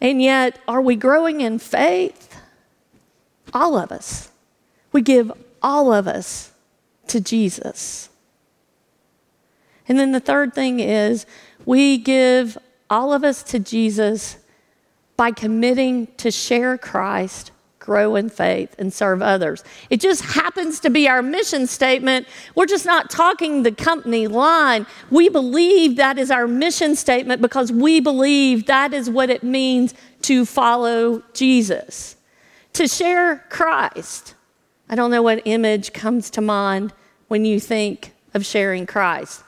and 0.00 0.22
yet 0.22 0.58
are 0.66 0.80
we 0.80 0.96
growing 0.96 1.40
in 1.40 1.58
faith? 1.58 2.40
All 3.52 3.76
of 3.76 3.92
us. 3.92 4.30
We 4.92 5.02
give 5.02 5.30
all 5.62 5.92
of 5.92 6.08
us 6.08 6.49
to 7.10 7.20
Jesus. 7.20 8.08
And 9.88 9.98
then 9.98 10.12
the 10.12 10.20
third 10.20 10.54
thing 10.54 10.80
is 10.80 11.26
we 11.64 11.98
give 11.98 12.56
all 12.88 13.12
of 13.12 13.24
us 13.24 13.42
to 13.44 13.58
Jesus 13.58 14.38
by 15.16 15.30
committing 15.30 16.08
to 16.16 16.30
share 16.30 16.78
Christ 16.78 17.52
grow 17.80 18.14
in 18.14 18.28
faith, 18.28 18.76
and 18.78 18.92
serve 18.92 19.20
others. 19.20 19.64
It 19.88 20.00
just 20.00 20.22
happens 20.22 20.78
to 20.80 20.90
be 20.90 21.08
our 21.08 21.22
mission 21.22 21.66
statement. 21.66 22.28
We're 22.54 22.66
just 22.66 22.86
not 22.86 23.10
talking 23.10 23.62
the 23.64 23.72
company 23.72 24.28
line. 24.28 24.86
We 25.10 25.28
believe 25.28 25.96
that 25.96 26.18
is 26.18 26.30
our 26.30 26.46
mission 26.46 26.94
statement 26.94 27.42
because 27.42 27.72
we 27.72 27.98
believe 27.98 28.66
that 28.66 28.94
is 28.94 29.10
what 29.10 29.28
it 29.30 29.42
means 29.42 29.94
to 30.22 30.44
follow 30.44 31.22
Jesus, 31.32 32.16
to 32.74 32.86
share 32.86 33.44
Christ. 33.48 34.34
I 34.88 34.94
don't 34.94 35.10
know 35.10 35.22
what 35.22 35.42
image 35.46 35.92
comes 35.92 36.30
to 36.30 36.40
mind 36.40 36.92
when 37.30 37.44
you 37.44 37.60
think 37.60 38.12
of 38.34 38.44
sharing 38.44 38.86
Christ. 38.86 39.44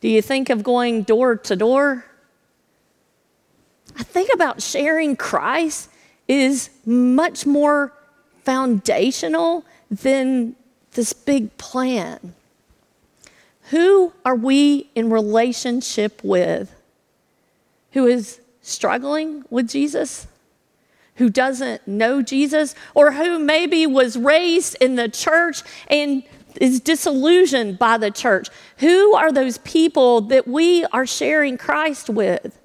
Do 0.00 0.08
you 0.08 0.20
think 0.20 0.50
of 0.50 0.64
going 0.64 1.04
door 1.04 1.36
to 1.36 1.54
door? 1.54 2.04
I 3.96 4.02
think 4.02 4.30
about 4.34 4.60
sharing 4.60 5.14
Christ 5.14 5.88
is 6.26 6.70
much 6.84 7.46
more 7.46 7.92
foundational 8.42 9.64
than 9.88 10.56
this 10.94 11.12
big 11.12 11.56
plan. 11.56 12.34
Who 13.70 14.12
are 14.24 14.34
we 14.34 14.90
in 14.96 15.08
relationship 15.08 16.24
with? 16.24 16.74
Who 17.92 18.08
is 18.08 18.40
struggling 18.60 19.44
with 19.50 19.68
Jesus? 19.68 20.26
Who 21.14 21.30
doesn't 21.30 21.86
know 21.86 22.22
Jesus? 22.22 22.74
Or 22.92 23.12
who 23.12 23.38
maybe 23.38 23.86
was 23.86 24.16
raised 24.16 24.76
in 24.80 24.96
the 24.96 25.08
church 25.08 25.62
and 25.86 26.24
is 26.60 26.80
disillusioned 26.80 27.78
by 27.78 27.98
the 27.98 28.10
church? 28.10 28.48
Who 28.78 29.14
are 29.14 29.32
those 29.32 29.58
people 29.58 30.20
that 30.22 30.46
we 30.46 30.84
are 30.86 31.06
sharing 31.06 31.58
Christ 31.58 32.08
with? 32.08 32.58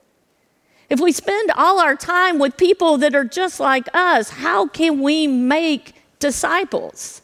If 0.90 1.00
we 1.00 1.12
spend 1.12 1.52
all 1.52 1.80
our 1.80 1.96
time 1.96 2.40
with 2.40 2.58
people 2.58 2.98
that 3.00 3.16
are 3.16 3.26
just 3.26 3.60
like 3.60 3.88
us, 3.94 4.30
how 4.30 4.68
can 4.68 5.02
we 5.02 5.28
make 5.28 5.96
disciples? 6.20 7.22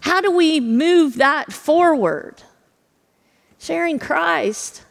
How 0.00 0.20
do 0.20 0.30
we 0.30 0.60
move 0.60 1.16
that 1.16 1.52
forward? 1.52 2.42
Sharing 3.58 3.98
Christ 3.98 4.84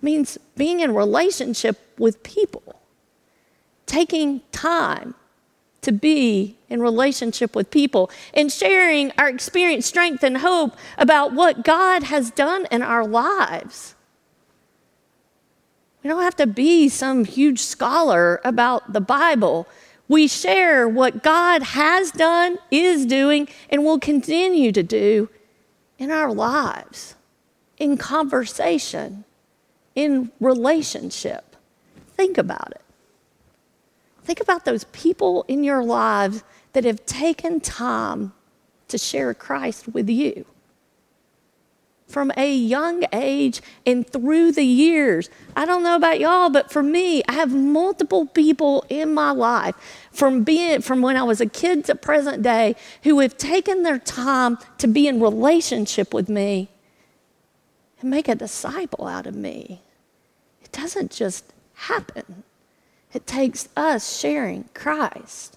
means 0.00 0.38
being 0.56 0.80
in 0.80 0.94
relationship 0.94 1.78
with 1.98 2.22
people, 2.22 2.80
taking 3.86 4.40
time 4.52 5.14
to 5.86 5.92
be 5.92 6.56
in 6.68 6.82
relationship 6.82 7.56
with 7.56 7.70
people, 7.70 8.10
and 8.34 8.52
sharing 8.52 9.12
our 9.16 9.28
experience, 9.28 9.86
strength, 9.86 10.22
and 10.22 10.38
hope 10.38 10.76
about 10.98 11.32
what 11.32 11.64
God 11.64 12.02
has 12.02 12.30
done 12.30 12.66
in 12.70 12.82
our 12.82 13.06
lives. 13.06 13.94
We 16.02 16.10
don't 16.10 16.22
have 16.22 16.36
to 16.36 16.46
be 16.46 16.88
some 16.88 17.24
huge 17.24 17.60
scholar 17.60 18.40
about 18.44 18.92
the 18.92 19.00
Bible. 19.00 19.66
We 20.08 20.28
share 20.28 20.88
what 20.88 21.22
God 21.22 21.62
has 21.62 22.10
done, 22.10 22.58
is 22.70 23.06
doing, 23.06 23.48
and 23.70 23.84
will 23.84 23.98
continue 23.98 24.70
to 24.72 24.82
do 24.82 25.28
in 25.98 26.10
our 26.10 26.32
lives, 26.32 27.14
in 27.78 27.96
conversation, 27.96 29.24
in 29.94 30.30
relationship. 30.40 31.56
Think 32.16 32.38
about 32.38 32.72
it. 32.72 32.85
Think 34.26 34.40
about 34.40 34.64
those 34.64 34.82
people 34.84 35.44
in 35.46 35.62
your 35.62 35.84
lives 35.84 36.42
that 36.72 36.84
have 36.84 37.06
taken 37.06 37.60
time 37.60 38.32
to 38.88 38.98
share 38.98 39.32
Christ 39.34 39.86
with 39.86 40.10
you 40.10 40.44
from 42.08 42.32
a 42.36 42.52
young 42.52 43.04
age 43.12 43.62
and 43.86 44.04
through 44.04 44.50
the 44.50 44.64
years. 44.64 45.30
I 45.54 45.64
don't 45.64 45.84
know 45.84 45.94
about 45.94 46.18
y'all, 46.18 46.50
but 46.50 46.72
for 46.72 46.82
me, 46.82 47.22
I 47.28 47.34
have 47.34 47.54
multiple 47.54 48.26
people 48.26 48.84
in 48.88 49.14
my 49.14 49.30
life 49.30 49.76
from 50.10 50.42
being 50.42 50.82
from 50.82 51.02
when 51.02 51.16
I 51.16 51.22
was 51.22 51.40
a 51.40 51.46
kid 51.46 51.84
to 51.84 51.94
present 51.94 52.42
day 52.42 52.74
who 53.04 53.20
have 53.20 53.36
taken 53.36 53.84
their 53.84 54.00
time 54.00 54.58
to 54.78 54.88
be 54.88 55.06
in 55.06 55.20
relationship 55.20 56.12
with 56.12 56.28
me 56.28 56.68
and 58.00 58.10
make 58.10 58.26
a 58.26 58.34
disciple 58.34 59.06
out 59.06 59.28
of 59.28 59.36
me. 59.36 59.82
It 60.64 60.72
doesn't 60.72 61.12
just 61.12 61.44
happen. 61.74 62.42
It 63.16 63.26
takes 63.26 63.68
us 63.76 64.18
sharing 64.18 64.68
Christ. 64.74 65.56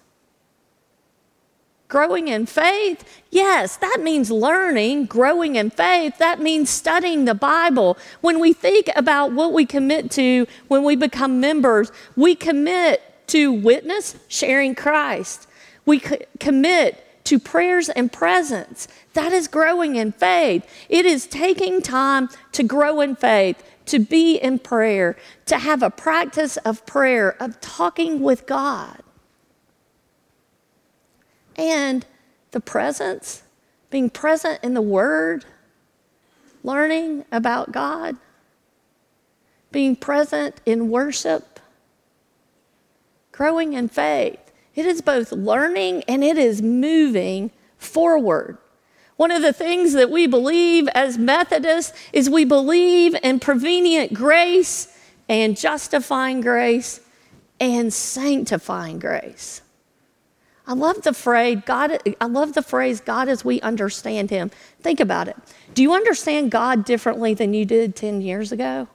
growing 1.90 2.28
in 2.28 2.46
faith? 2.46 3.04
Yes, 3.30 3.76
that 3.76 3.98
means 4.00 4.30
learning, 4.30 5.04
growing 5.06 5.56
in 5.56 5.68
faith. 5.68 6.16
That 6.16 6.40
means 6.40 6.70
studying 6.70 7.26
the 7.26 7.34
Bible. 7.34 7.98
When 8.22 8.40
we 8.40 8.54
think 8.54 8.88
about 8.96 9.32
what 9.32 9.52
we 9.52 9.66
commit 9.66 10.10
to 10.12 10.46
when 10.68 10.84
we 10.84 10.96
become 10.96 11.40
members, 11.40 11.92
we 12.16 12.34
commit 12.34 13.02
to 13.26 13.52
witness, 13.52 14.16
sharing 14.28 14.74
Christ. 14.74 15.46
We 15.84 16.00
commit 16.38 17.24
to 17.24 17.38
prayers 17.38 17.88
and 17.90 18.10
presence. 18.10 18.88
That 19.12 19.32
is 19.32 19.46
growing 19.48 19.96
in 19.96 20.12
faith. 20.12 20.66
It 20.88 21.04
is 21.04 21.26
taking 21.26 21.82
time 21.82 22.28
to 22.52 22.62
grow 22.62 23.00
in 23.00 23.16
faith, 23.16 23.62
to 23.90 23.98
be 23.98 24.36
in 24.36 24.60
prayer, 24.60 25.16
to 25.46 25.58
have 25.58 25.82
a 25.82 25.90
practice 25.90 26.56
of 26.58 26.86
prayer, 26.86 27.36
of 27.42 27.60
talking 27.60 28.20
with 28.20 28.46
God. 28.46 29.02
And 31.56 32.06
the 32.52 32.60
presence, 32.60 33.42
being 33.90 34.08
present 34.08 34.60
in 34.62 34.74
the 34.74 34.80
Word, 34.80 35.44
learning 36.62 37.24
about 37.32 37.72
God, 37.72 38.16
being 39.72 39.96
present 39.96 40.60
in 40.64 40.88
worship, 40.88 41.58
growing 43.32 43.72
in 43.72 43.88
faith. 43.88 44.38
It 44.76 44.86
is 44.86 45.00
both 45.00 45.32
learning 45.32 46.04
and 46.06 46.22
it 46.22 46.38
is 46.38 46.62
moving 46.62 47.50
forward. 47.76 48.56
One 49.20 49.32
of 49.32 49.42
the 49.42 49.52
things 49.52 49.92
that 49.92 50.10
we 50.10 50.26
believe 50.26 50.88
as 50.94 51.18
Methodists 51.18 51.92
is 52.10 52.30
we 52.30 52.46
believe 52.46 53.14
in 53.22 53.38
prevenient 53.38 54.14
grace 54.14 54.88
and 55.28 55.58
justifying 55.58 56.40
grace 56.40 57.00
and 57.60 57.92
sanctifying 57.92 58.98
grace. 58.98 59.60
I 60.66 60.72
love 60.72 61.02
the 61.02 61.12
phrase 61.12 61.58
God 61.66 61.98
I 62.18 62.24
love 62.24 62.54
the 62.54 62.62
phrase 62.62 63.02
God 63.02 63.28
as 63.28 63.44
we 63.44 63.60
understand 63.60 64.30
him. 64.30 64.50
Think 64.80 65.00
about 65.00 65.28
it. 65.28 65.36
Do 65.74 65.82
you 65.82 65.92
understand 65.92 66.50
God 66.50 66.86
differently 66.86 67.34
than 67.34 67.52
you 67.52 67.66
did 67.66 67.94
10 67.94 68.22
years 68.22 68.52
ago? 68.52 68.88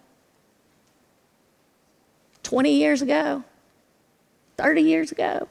20 2.41 2.72
years 2.72 3.03
ago? 3.03 3.44
30 4.58 4.82
years 4.82 5.12
ago? 5.12 5.48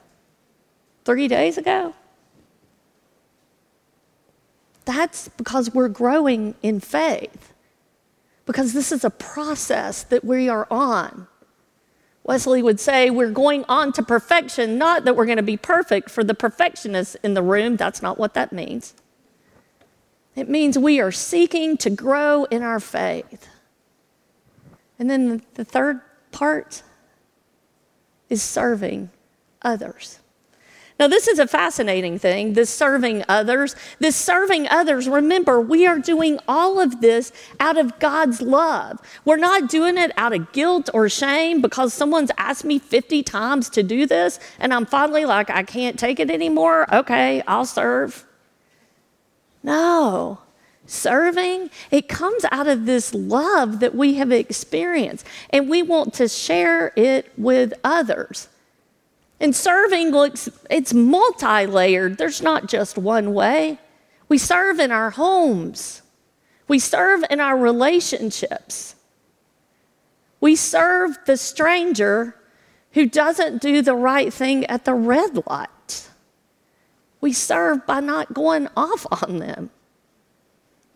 30 1.04 1.28
days 1.28 1.58
ago? 1.58 1.94
That's 4.84 5.28
because 5.28 5.72
we're 5.72 5.88
growing 5.88 6.54
in 6.62 6.80
faith. 6.80 7.52
Because 8.46 8.72
this 8.74 8.92
is 8.92 9.04
a 9.04 9.10
process 9.10 10.02
that 10.04 10.24
we 10.24 10.48
are 10.48 10.66
on. 10.70 11.26
Wesley 12.24 12.62
would 12.62 12.80
say, 12.80 13.10
We're 13.10 13.30
going 13.30 13.64
on 13.68 13.92
to 13.92 14.02
perfection, 14.02 14.78
not 14.78 15.04
that 15.04 15.16
we're 15.16 15.26
going 15.26 15.36
to 15.36 15.42
be 15.42 15.56
perfect 15.56 16.10
for 16.10 16.24
the 16.24 16.34
perfectionists 16.34 17.16
in 17.16 17.34
the 17.34 17.42
room. 17.42 17.76
That's 17.76 18.02
not 18.02 18.18
what 18.18 18.34
that 18.34 18.52
means. 18.52 18.94
It 20.34 20.48
means 20.48 20.76
we 20.76 21.00
are 21.00 21.12
seeking 21.12 21.76
to 21.78 21.90
grow 21.90 22.44
in 22.44 22.62
our 22.62 22.80
faith. 22.80 23.48
And 24.98 25.08
then 25.08 25.42
the 25.54 25.64
third 25.64 26.00
part 26.32 26.82
is 28.28 28.42
serving 28.42 29.10
others. 29.62 30.18
Now, 30.98 31.08
this 31.08 31.26
is 31.26 31.40
a 31.40 31.48
fascinating 31.48 32.20
thing 32.20 32.52
this 32.52 32.70
serving 32.70 33.24
others. 33.28 33.74
This 33.98 34.14
serving 34.14 34.68
others, 34.68 35.08
remember, 35.08 35.60
we 35.60 35.86
are 35.86 35.98
doing 35.98 36.38
all 36.46 36.78
of 36.80 37.00
this 37.00 37.32
out 37.58 37.76
of 37.76 37.98
God's 37.98 38.40
love. 38.40 39.00
We're 39.24 39.36
not 39.36 39.68
doing 39.68 39.98
it 39.98 40.12
out 40.16 40.32
of 40.32 40.52
guilt 40.52 40.88
or 40.94 41.08
shame 41.08 41.60
because 41.60 41.92
someone's 41.92 42.30
asked 42.38 42.64
me 42.64 42.78
50 42.78 43.24
times 43.24 43.68
to 43.70 43.82
do 43.82 44.06
this 44.06 44.38
and 44.60 44.72
I'm 44.72 44.86
finally 44.86 45.24
like, 45.24 45.50
I 45.50 45.64
can't 45.64 45.98
take 45.98 46.20
it 46.20 46.30
anymore. 46.30 46.86
Okay, 46.94 47.42
I'll 47.48 47.66
serve. 47.66 48.24
No. 49.64 50.38
Serving, 50.86 51.70
it 51.90 52.08
comes 52.08 52.44
out 52.52 52.68
of 52.68 52.84
this 52.84 53.14
love 53.14 53.80
that 53.80 53.94
we 53.94 54.14
have 54.14 54.30
experienced, 54.30 55.26
and 55.48 55.70
we 55.70 55.82
want 55.82 56.12
to 56.14 56.28
share 56.28 56.92
it 56.94 57.32
with 57.38 57.72
others. 57.82 58.48
And 59.44 59.54
serving 59.54 60.10
looks, 60.10 60.48
it's 60.70 60.94
multi 60.94 61.66
layered. 61.66 62.16
There's 62.16 62.40
not 62.40 62.66
just 62.66 62.96
one 62.96 63.34
way. 63.34 63.78
We 64.26 64.38
serve 64.38 64.80
in 64.80 64.90
our 64.90 65.10
homes, 65.10 66.00
we 66.66 66.78
serve 66.78 67.24
in 67.28 67.40
our 67.40 67.54
relationships. 67.54 68.94
We 70.40 70.56
serve 70.56 71.18
the 71.26 71.36
stranger 71.36 72.36
who 72.92 73.06
doesn't 73.06 73.60
do 73.60 73.82
the 73.82 73.94
right 73.94 74.32
thing 74.32 74.64
at 74.64 74.86
the 74.86 74.94
red 74.94 75.46
light. 75.46 76.08
We 77.20 77.34
serve 77.34 77.84
by 77.84 78.00
not 78.00 78.32
going 78.32 78.68
off 78.74 79.06
on 79.10 79.40
them 79.40 79.68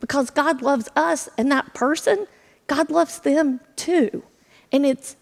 because 0.00 0.30
God 0.30 0.62
loves 0.62 0.88
us 0.96 1.28
and 1.37 1.52
that 1.52 1.74
person, 1.74 2.26
God 2.66 2.90
loves 2.90 3.18
them 3.20 3.61
too. 3.76 4.22
And 4.72 4.87
it's 4.87 5.16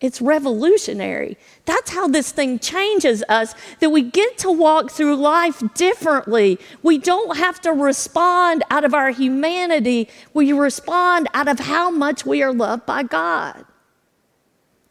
it's 0.00 0.20
revolutionary. 0.20 1.38
That's 1.64 1.90
how 1.90 2.06
this 2.06 2.30
thing 2.30 2.58
changes 2.58 3.24
us, 3.28 3.54
that 3.80 3.90
we 3.90 4.02
get 4.02 4.36
to 4.38 4.52
walk 4.52 4.90
through 4.90 5.16
life 5.16 5.62
differently. 5.74 6.58
We 6.82 6.98
don't 6.98 7.36
have 7.36 7.60
to 7.62 7.72
respond 7.72 8.62
out 8.70 8.84
of 8.84 8.92
our 8.92 9.10
humanity, 9.10 10.08
we 10.34 10.52
respond 10.52 11.28
out 11.32 11.48
of 11.48 11.60
how 11.60 11.90
much 11.90 12.26
we 12.26 12.42
are 12.42 12.52
loved 12.52 12.84
by 12.84 13.04
God. 13.04 13.64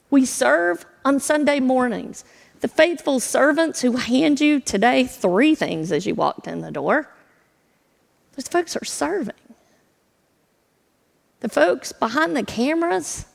We 0.09 0.25
serve 0.25 0.85
on 1.03 1.19
Sunday 1.19 1.59
mornings. 1.59 2.23
The 2.61 2.67
faithful 2.67 3.19
servants 3.19 3.81
who 3.81 3.97
hand 3.97 4.41
you 4.41 4.59
today 4.59 5.05
three 5.05 5.53
things 5.53 5.91
as 5.91 6.07
you 6.07 6.15
walked 6.15 6.47
in 6.47 6.61
the 6.61 6.71
door, 6.71 7.11
those 8.35 8.47
folks 8.47 8.75
are 8.75 8.85
serving. 8.85 9.35
The 11.41 11.49
folks 11.49 11.91
behind 11.91 12.35
the 12.35 12.43
cameras, 12.43 13.25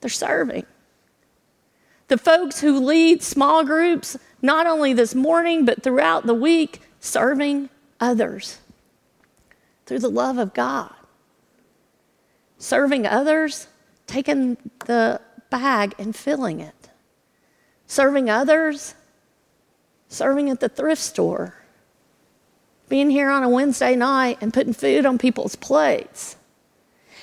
they're 0.00 0.10
serving 0.10 0.66
the 2.12 2.18
folks 2.18 2.60
who 2.60 2.78
lead 2.78 3.22
small 3.22 3.64
groups, 3.64 4.18
not 4.42 4.66
only 4.66 4.92
this 4.92 5.14
morning, 5.14 5.64
but 5.64 5.82
throughout 5.82 6.26
the 6.26 6.34
week, 6.34 6.82
serving 7.00 7.70
others 8.00 8.58
through 9.86 9.98
the 9.98 10.10
love 10.10 10.36
of 10.36 10.52
God. 10.52 10.92
Serving 12.58 13.06
others, 13.06 13.66
taking 14.06 14.58
the 14.84 15.22
bag 15.48 15.94
and 15.98 16.14
filling 16.14 16.60
it. 16.60 16.90
Serving 17.86 18.28
others, 18.28 18.94
serving 20.08 20.50
at 20.50 20.60
the 20.60 20.68
thrift 20.68 21.00
store. 21.00 21.54
Being 22.90 23.08
here 23.08 23.30
on 23.30 23.42
a 23.42 23.48
Wednesday 23.48 23.96
night 23.96 24.36
and 24.42 24.52
putting 24.52 24.74
food 24.74 25.06
on 25.06 25.16
people's 25.16 25.56
plates. 25.56 26.36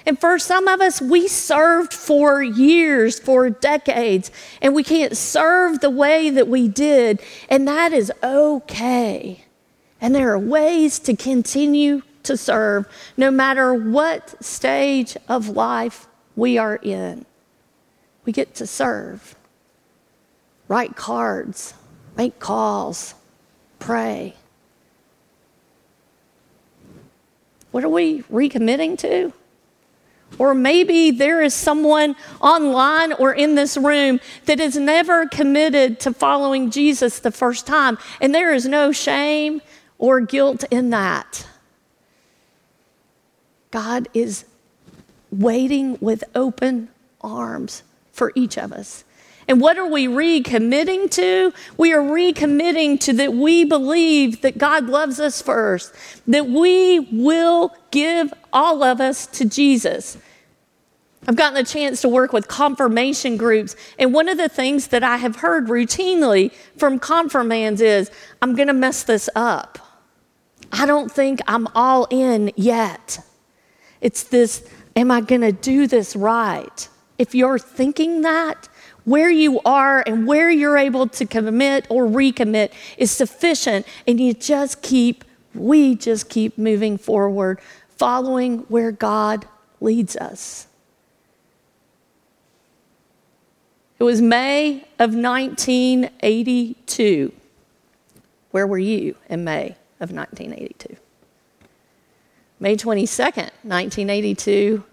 And 0.09 0.19
for 0.19 0.39
some 0.39 0.67
of 0.67 0.81
us, 0.81 0.99
we 0.99 1.27
served 1.27 1.93
for 1.93 2.41
years, 2.41 3.19
for 3.19 3.47
decades, 3.51 4.31
and 4.59 4.73
we 4.73 4.83
can't 4.83 5.15
serve 5.15 5.81
the 5.81 5.91
way 5.91 6.31
that 6.31 6.47
we 6.47 6.67
did, 6.67 7.21
and 7.47 7.67
that 7.67 7.93
is 7.93 8.11
okay. 8.23 9.45
And 10.01 10.15
there 10.15 10.31
are 10.31 10.39
ways 10.39 10.97
to 11.01 11.15
continue 11.15 12.01
to 12.23 12.35
serve 12.35 12.87
no 13.17 13.29
matter 13.29 13.71
what 13.71 14.43
stage 14.43 15.15
of 15.27 15.49
life 15.49 16.07
we 16.35 16.57
are 16.57 16.77
in. 16.77 17.23
We 18.25 18.33
get 18.33 18.55
to 18.55 18.65
serve, 18.65 19.35
write 20.67 20.95
cards, 20.95 21.75
make 22.17 22.39
calls, 22.39 23.13
pray. 23.77 24.33
What 27.69 27.83
are 27.83 27.89
we 27.89 28.23
recommitting 28.23 28.97
to? 28.97 29.33
Or 30.37 30.53
maybe 30.53 31.11
there 31.11 31.41
is 31.41 31.53
someone 31.53 32.15
online 32.39 33.13
or 33.13 33.33
in 33.33 33.55
this 33.55 33.75
room 33.75 34.19
that 34.45 34.59
has 34.59 34.77
never 34.77 35.27
committed 35.27 35.99
to 36.01 36.13
following 36.13 36.71
Jesus 36.71 37.19
the 37.19 37.31
first 37.31 37.67
time, 37.67 37.97
and 38.21 38.33
there 38.33 38.53
is 38.53 38.65
no 38.65 38.91
shame 38.91 39.61
or 39.97 40.21
guilt 40.21 40.63
in 40.71 40.91
that. 40.91 41.45
God 43.71 44.07
is 44.13 44.45
waiting 45.31 45.97
with 45.99 46.23
open 46.33 46.89
arms 47.21 47.83
for 48.11 48.31
each 48.35 48.57
of 48.57 48.71
us. 48.71 49.03
And 49.49 49.59
what 49.59 49.79
are 49.79 49.87
we 49.87 50.07
recommitting 50.07 51.09
to? 51.11 51.51
We 51.75 51.91
are 51.91 52.01
recommitting 52.01 52.99
to 53.01 53.13
that 53.13 53.33
we 53.33 53.65
believe 53.65 54.41
that 54.41 54.59
God 54.59 54.85
loves 54.85 55.19
us 55.19 55.41
first, 55.41 55.91
that 56.27 56.45
we 56.45 56.99
will 57.11 57.75
give 57.89 58.31
all 58.53 58.83
of 58.83 59.01
us 59.01 59.25
to 59.25 59.45
Jesus. 59.45 60.19
I've 61.27 61.35
gotten 61.35 61.57
a 61.57 61.65
chance 61.65 62.01
to 62.01 62.09
work 62.09 62.31
with 62.31 62.47
confirmation 62.47 63.37
groups, 63.37 63.75
and 63.97 64.13
one 64.13 64.29
of 64.29 64.37
the 64.37 64.49
things 64.49 64.89
that 64.89 65.03
I 65.03 65.17
have 65.17 65.37
heard 65.37 65.67
routinely 65.67 66.53
from 66.77 66.99
confirmands 66.99 67.81
is, 67.81 68.11
I'm 68.43 68.55
going 68.55 68.67
to 68.67 68.73
mess 68.73 69.01
this 69.01 69.31
up. 69.35 69.79
I 70.71 70.85
don't 70.85 71.11
think 71.11 71.39
I'm 71.47 71.67
all 71.73 72.07
in 72.11 72.51
yet. 72.55 73.17
It's 73.99 74.23
this, 74.23 74.63
am 74.95 75.09
I 75.09 75.21
going 75.21 75.41
to 75.41 75.51
do 75.51 75.87
this 75.87 76.15
right? 76.15 76.87
If 77.17 77.33
you're 77.33 77.59
thinking 77.59 78.21
that, 78.21 78.69
where 79.09 79.31
you 79.31 79.59
are 79.65 80.03
and 80.05 80.27
where 80.27 80.51
you're 80.51 80.77
able 80.77 81.07
to 81.07 81.25
commit 81.25 81.87
or 81.89 82.05
recommit 82.05 82.71
is 82.97 83.09
sufficient. 83.09 83.87
And 84.07 84.19
you 84.19 84.33
just 84.33 84.83
keep, 84.83 85.23
we 85.55 85.95
just 85.95 86.29
keep 86.29 86.55
moving 86.57 86.97
forward, 86.97 87.59
following 87.89 88.59
where 88.69 88.91
God 88.91 89.45
leads 89.81 90.15
us. 90.15 90.67
It 93.97 94.03
was 94.03 94.21
May 94.21 94.85
of 94.99 95.15
1982. 95.15 97.33
Where 98.51 98.67
were 98.67 98.77
you 98.77 99.15
in 99.27 99.43
May 99.43 99.75
of 99.99 100.11
1982? 100.11 100.97
May 102.61 102.75
22nd, 102.75 103.51
1982, 103.63 104.83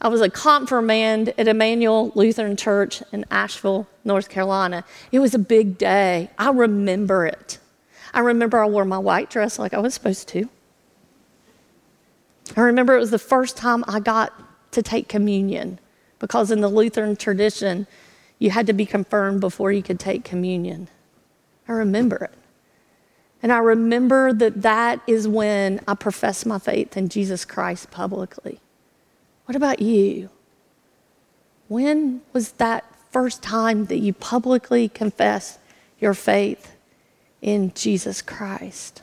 I 0.00 0.08
was 0.08 0.22
a 0.22 0.30
confirmand 0.30 1.34
at 1.36 1.46
Emmanuel 1.46 2.10
Lutheran 2.14 2.56
Church 2.56 3.02
in 3.12 3.26
Asheville, 3.30 3.86
North 4.04 4.30
Carolina. 4.30 4.84
It 5.12 5.18
was 5.18 5.34
a 5.34 5.38
big 5.38 5.76
day. 5.76 6.30
I 6.38 6.50
remember 6.50 7.26
it. 7.26 7.58
I 8.14 8.20
remember 8.20 8.58
I 8.58 8.66
wore 8.66 8.86
my 8.86 8.98
white 8.98 9.28
dress 9.28 9.58
like 9.58 9.74
I 9.74 9.78
was 9.78 9.92
supposed 9.92 10.26
to. 10.28 10.48
I 12.56 12.62
remember 12.62 12.96
it 12.96 13.00
was 13.00 13.10
the 13.10 13.18
first 13.18 13.56
time 13.56 13.84
I 13.86 14.00
got 14.00 14.32
to 14.72 14.82
take 14.82 15.08
communion 15.08 15.78
because 16.18 16.50
in 16.50 16.60
the 16.60 16.68
Lutheran 16.68 17.14
tradition, 17.14 17.86
you 18.38 18.50
had 18.50 18.66
to 18.68 18.72
be 18.72 18.86
confirmed 18.86 19.40
before 19.40 19.70
you 19.70 19.82
could 19.82 20.00
take 20.00 20.24
communion. 20.24 20.88
I 21.68 21.72
remember 21.72 22.16
it. 22.16 22.34
And 23.42 23.52
I 23.52 23.58
remember 23.58 24.32
that 24.32 24.62
that 24.62 25.00
is 25.06 25.28
when 25.28 25.80
I 25.86 25.94
professed 25.94 26.46
my 26.46 26.58
faith 26.58 26.96
in 26.96 27.08
Jesus 27.08 27.44
Christ 27.44 27.90
publicly. 27.90 28.60
What 29.50 29.56
about 29.56 29.82
you? 29.82 30.30
When 31.66 32.20
was 32.32 32.52
that 32.52 32.84
first 33.10 33.42
time 33.42 33.86
that 33.86 33.98
you 33.98 34.12
publicly 34.12 34.88
confessed 34.88 35.58
your 35.98 36.14
faith 36.14 36.76
in 37.42 37.74
Jesus 37.74 38.22
Christ? 38.22 39.02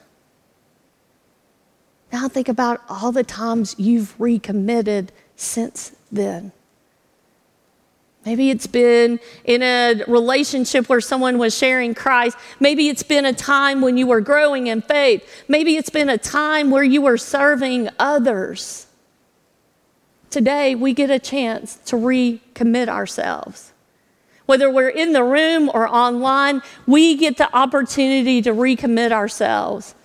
Now 2.14 2.30
think 2.30 2.48
about 2.48 2.82
all 2.88 3.12
the 3.12 3.26
times 3.26 3.76
you've 3.78 4.18
recommitted 4.18 5.12
since 5.36 5.92
then. 6.14 6.54
Maybe 8.26 8.50
it's 8.50 8.68
been 8.68 9.20
in 9.44 9.62
a 9.62 10.02
relationship 10.08 10.88
where 10.88 11.02
someone 11.02 11.38
was 11.40 11.58
sharing 11.58 11.94
Christ. 11.94 12.38
Maybe 12.62 12.88
it's 12.88 13.04
been 13.04 13.26
a 13.26 13.34
time 13.34 13.82
when 13.82 13.98
you 13.98 14.08
were 14.08 14.22
growing 14.22 14.68
in 14.68 14.82
faith. 14.82 15.30
Maybe 15.50 15.76
it's 15.76 15.90
been 15.90 16.08
a 16.08 16.18
time 16.18 16.72
where 16.72 16.86
you 16.86 17.02
were 17.02 17.18
serving 17.18 17.90
others. 18.00 18.87
Today, 20.30 20.76
we 20.76 20.94
get 20.94 21.10
a 21.10 21.20
chance 21.20 21.78
to 21.86 21.96
recommit 21.96 22.90
ourselves. 22.90 23.72
Whether 24.46 24.70
we're 24.70 24.90
in 24.90 25.14
the 25.14 25.24
room 25.24 25.70
or 25.74 25.88
online, 25.88 26.62
we 26.86 27.16
get 27.16 27.38
the 27.38 27.54
opportunity 27.56 28.42
to 28.42 28.52
recommit 28.52 29.12
ourselves. 29.12 29.96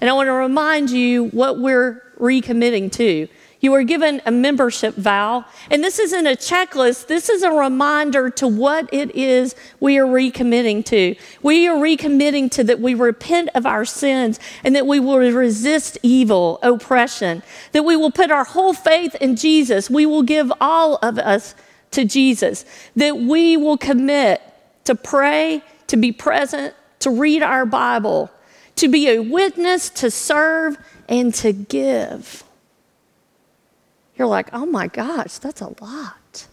And 0.00 0.08
I 0.08 0.12
want 0.12 0.28
to 0.28 0.32
remind 0.32 0.90
you 0.90 1.26
what 1.26 1.58
we're 1.58 2.02
recommitting 2.18 2.90
to. 2.92 3.28
You 3.62 3.72
are 3.74 3.84
given 3.84 4.20
a 4.26 4.32
membership 4.32 4.96
vow. 4.96 5.44
And 5.70 5.84
this 5.84 6.00
isn't 6.00 6.26
a 6.26 6.30
checklist, 6.30 7.06
this 7.06 7.28
is 7.28 7.44
a 7.44 7.50
reminder 7.52 8.28
to 8.30 8.48
what 8.48 8.92
it 8.92 9.14
is 9.14 9.54
we 9.78 9.98
are 9.98 10.06
recommitting 10.06 10.84
to. 10.86 11.14
We 11.42 11.68
are 11.68 11.76
recommitting 11.76 12.50
to 12.50 12.64
that 12.64 12.80
we 12.80 12.94
repent 12.94 13.50
of 13.54 13.64
our 13.64 13.84
sins 13.84 14.40
and 14.64 14.74
that 14.74 14.88
we 14.88 14.98
will 14.98 15.18
resist 15.18 15.96
evil, 16.02 16.58
oppression, 16.60 17.44
that 17.70 17.84
we 17.84 17.96
will 17.96 18.10
put 18.10 18.32
our 18.32 18.44
whole 18.44 18.74
faith 18.74 19.14
in 19.20 19.36
Jesus. 19.36 19.88
We 19.88 20.06
will 20.06 20.24
give 20.24 20.52
all 20.60 20.96
of 20.96 21.16
us 21.18 21.54
to 21.92 22.04
Jesus, 22.04 22.64
that 22.96 23.16
we 23.16 23.56
will 23.56 23.78
commit 23.78 24.42
to 24.86 24.96
pray, 24.96 25.62
to 25.86 25.96
be 25.96 26.10
present, 26.10 26.74
to 26.98 27.10
read 27.10 27.44
our 27.44 27.64
Bible, 27.64 28.28
to 28.74 28.88
be 28.88 29.08
a 29.08 29.20
witness, 29.20 29.88
to 29.90 30.10
serve, 30.10 30.76
and 31.08 31.32
to 31.34 31.52
give. 31.52 32.42
You're 34.16 34.28
like, 34.28 34.48
oh 34.52 34.66
my 34.66 34.88
gosh, 34.88 35.38
that's 35.38 35.60
a 35.60 35.74
lot. 35.82 36.46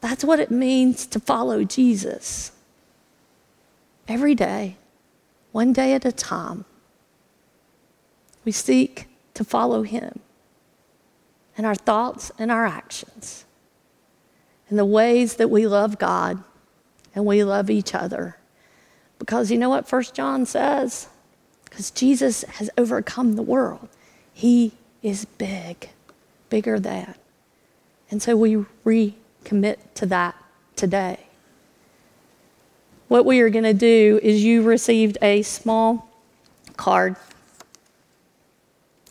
That's 0.00 0.24
what 0.24 0.40
it 0.40 0.50
means 0.50 1.06
to 1.06 1.20
follow 1.20 1.64
Jesus. 1.64 2.52
Every 4.06 4.34
day, 4.34 4.76
one 5.52 5.72
day 5.72 5.94
at 5.94 6.04
a 6.04 6.12
time, 6.12 6.66
we 8.44 8.52
seek 8.52 9.08
to 9.32 9.44
follow 9.44 9.82
Him 9.82 10.20
in 11.56 11.64
our 11.64 11.74
thoughts 11.74 12.30
and 12.38 12.50
our 12.50 12.66
actions, 12.66 13.44
in 14.68 14.76
the 14.76 14.84
ways 14.84 15.36
that 15.36 15.48
we 15.48 15.66
love 15.66 15.98
God 15.98 16.42
and 17.14 17.24
we 17.24 17.42
love 17.44 17.70
each 17.70 17.94
other. 17.94 18.36
Because 19.18 19.50
you 19.50 19.58
know 19.58 19.70
what 19.70 19.88
First 19.88 20.14
John 20.14 20.44
says? 20.44 21.08
Because 21.64 21.90
Jesus 21.90 22.42
has 22.42 22.68
overcome 22.76 23.36
the 23.36 23.42
world. 23.42 23.88
He 24.32 24.72
is 25.04 25.24
big 25.24 25.90
bigger 26.54 26.78
than. 26.78 27.14
And 28.12 28.22
so 28.22 28.36
we 28.36 28.64
recommit 28.84 29.78
to 29.94 30.06
that 30.06 30.36
today. 30.76 31.18
What 33.08 33.24
we 33.24 33.40
are 33.40 33.50
going 33.50 33.64
to 33.64 33.74
do 33.74 34.20
is 34.22 34.44
you 34.44 34.62
received 34.62 35.18
a 35.20 35.42
small 35.42 36.08
card. 36.76 37.16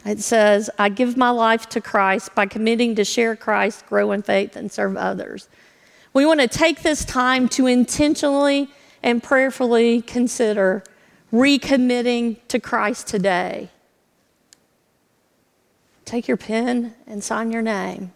It 0.06 0.19
says, 0.19 0.69
I 0.79 0.88
give 0.88 1.17
my 1.17 1.32
life 1.32 1.67
to 1.69 1.82
Christ 1.82 2.34
by 2.34 2.45
committing 2.45 2.95
to 2.95 3.03
share 3.03 3.36
Christ, 3.36 3.86
grow 3.88 4.13
in 4.13 4.21
faith, 4.21 4.56
and 4.56 4.71
serve 4.71 4.95
others. 4.95 5.49
We 6.13 6.25
want 6.25 6.39
to 6.39 6.47
take 6.47 6.82
this 6.82 7.03
time 7.03 7.49
to 7.49 7.67
intentionally 7.67 8.69
and 9.01 9.21
prayerfully 9.21 10.01
consider 10.01 10.82
recommitting 11.34 12.38
to 12.47 12.60
Christ 12.60 13.08
today 13.08 13.69
take 16.06 16.28
your 16.28 16.38
pen 16.38 16.94
and 17.08 17.24
sign 17.24 17.52
your 17.52 17.62
name. 17.62 18.12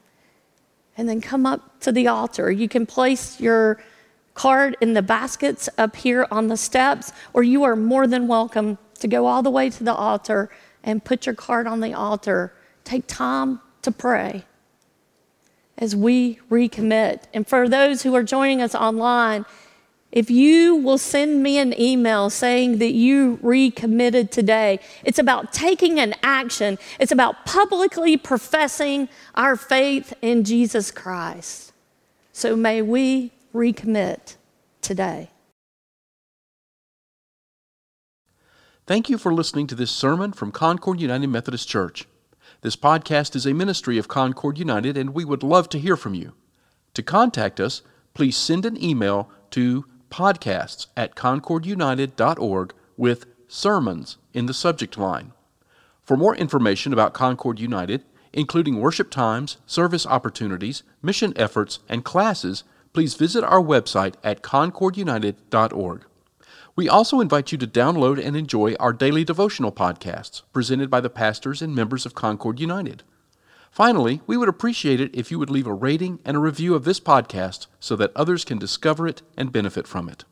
And 0.97 1.07
then 1.07 1.21
come 1.21 1.45
up 1.45 1.79
to 1.81 1.91
the 1.91 2.07
altar. 2.07 2.49
You 2.51 2.67
can 2.67 2.85
place 2.85 3.39
your 3.39 3.81
card 4.33 4.77
in 4.81 4.93
the 4.93 5.01
baskets 5.01 5.69
up 5.77 5.95
here 5.95 6.27
on 6.31 6.47
the 6.47 6.57
steps, 6.57 7.11
or 7.33 7.43
you 7.43 7.63
are 7.63 7.75
more 7.75 8.07
than 8.07 8.27
welcome 8.27 8.77
to 8.99 9.07
go 9.07 9.25
all 9.25 9.43
the 9.43 9.49
way 9.49 9.69
to 9.69 9.83
the 9.83 9.93
altar 9.93 10.49
and 10.83 11.03
put 11.03 11.25
your 11.25 11.35
card 11.35 11.67
on 11.67 11.81
the 11.81 11.93
altar. 11.93 12.53
Take 12.83 13.05
time 13.07 13.59
to 13.81 13.91
pray 13.91 14.45
as 15.77 15.95
we 15.95 16.39
recommit. 16.49 17.23
And 17.33 17.47
for 17.47 17.69
those 17.69 18.01
who 18.01 18.15
are 18.15 18.23
joining 18.23 18.61
us 18.61 18.73
online, 18.73 19.45
if 20.11 20.29
you 20.29 20.75
will 20.75 20.97
send 20.97 21.43
me 21.43 21.57
an 21.57 21.79
email 21.79 22.29
saying 22.29 22.77
that 22.77 22.93
you 22.93 23.39
recommitted 23.41 24.31
today, 24.31 24.79
it's 25.03 25.19
about 25.19 25.51
taking 25.51 25.99
an 25.99 26.15
action. 26.23 26.79
It's 26.99 27.11
about 27.11 27.45
publicly 27.45 28.15
professing 28.15 29.09
our 29.35 29.57
faith 29.57 30.13
in 30.21 30.43
Jesus 30.45 30.91
Christ. 30.91 31.73
So 32.31 32.55
may 32.55 32.81
we 32.81 33.31
recommit 33.53 34.37
today. 34.81 35.29
Thank 38.85 39.09
you 39.09 39.17
for 39.17 39.33
listening 39.33 39.67
to 39.67 39.75
this 39.75 39.91
sermon 39.91 40.31
from 40.31 40.53
Concord 40.53 41.01
United 41.01 41.27
Methodist 41.27 41.67
Church. 41.67 42.07
This 42.61 42.77
podcast 42.77 43.35
is 43.35 43.45
a 43.45 43.53
ministry 43.53 43.97
of 43.97 44.07
Concord 44.07 44.57
United, 44.57 44.95
and 44.95 45.13
we 45.13 45.25
would 45.25 45.43
love 45.43 45.67
to 45.69 45.79
hear 45.79 45.97
from 45.97 46.13
you. 46.13 46.33
To 46.93 47.03
contact 47.03 47.59
us, 47.59 47.81
please 48.13 48.37
send 48.37 48.65
an 48.65 48.81
email 48.81 49.29
to 49.51 49.85
podcasts 50.09 50.87
at 50.95 51.15
concordunited.org 51.15 52.73
with 52.97 53.25
sermons 53.47 54.17
in 54.33 54.45
the 54.45 54.53
subject 54.53 54.97
line. 54.97 55.33
For 56.03 56.17
more 56.17 56.35
information 56.35 56.93
about 56.93 57.13
Concord 57.13 57.59
United, 57.59 58.03
including 58.33 58.79
worship 58.79 59.09
times, 59.09 59.57
service 59.65 60.05
opportunities, 60.05 60.83
mission 61.01 61.33
efforts, 61.35 61.79
and 61.89 62.03
classes, 62.03 62.63
please 62.93 63.15
visit 63.15 63.43
our 63.43 63.61
website 63.61 64.15
at 64.23 64.41
concordunited.org. 64.41 66.05
We 66.75 66.87
also 66.87 67.19
invite 67.19 67.51
you 67.51 67.57
to 67.57 67.67
download 67.67 68.23
and 68.23 68.37
enjoy 68.37 68.75
our 68.75 68.93
daily 68.93 69.23
devotional 69.23 69.71
podcasts 69.71 70.43
presented 70.53 70.89
by 70.89 71.01
the 71.01 71.09
pastors 71.09 71.61
and 71.61 71.75
members 71.75 72.05
of 72.05 72.13
Concord 72.13 72.59
United. 72.59 73.03
Finally, 73.71 74.21
we 74.25 74.37
would 74.37 74.49
appreciate 74.49 74.99
it 74.99 75.13
if 75.13 75.31
you 75.31 75.37
would 75.39 75.49
leave 75.49 75.67
a 75.67 75.73
rating 75.73 76.19
and 76.25 76.35
a 76.37 76.39
review 76.39 76.73
of 76.75 76.83
this 76.83 76.99
podcast 76.99 77.67
so 77.79 77.95
that 77.95 78.11
others 78.15 78.43
can 78.45 78.57
discover 78.57 79.07
it 79.07 79.21
and 79.37 79.51
benefit 79.51 79.87
from 79.87 80.09
it. 80.09 80.25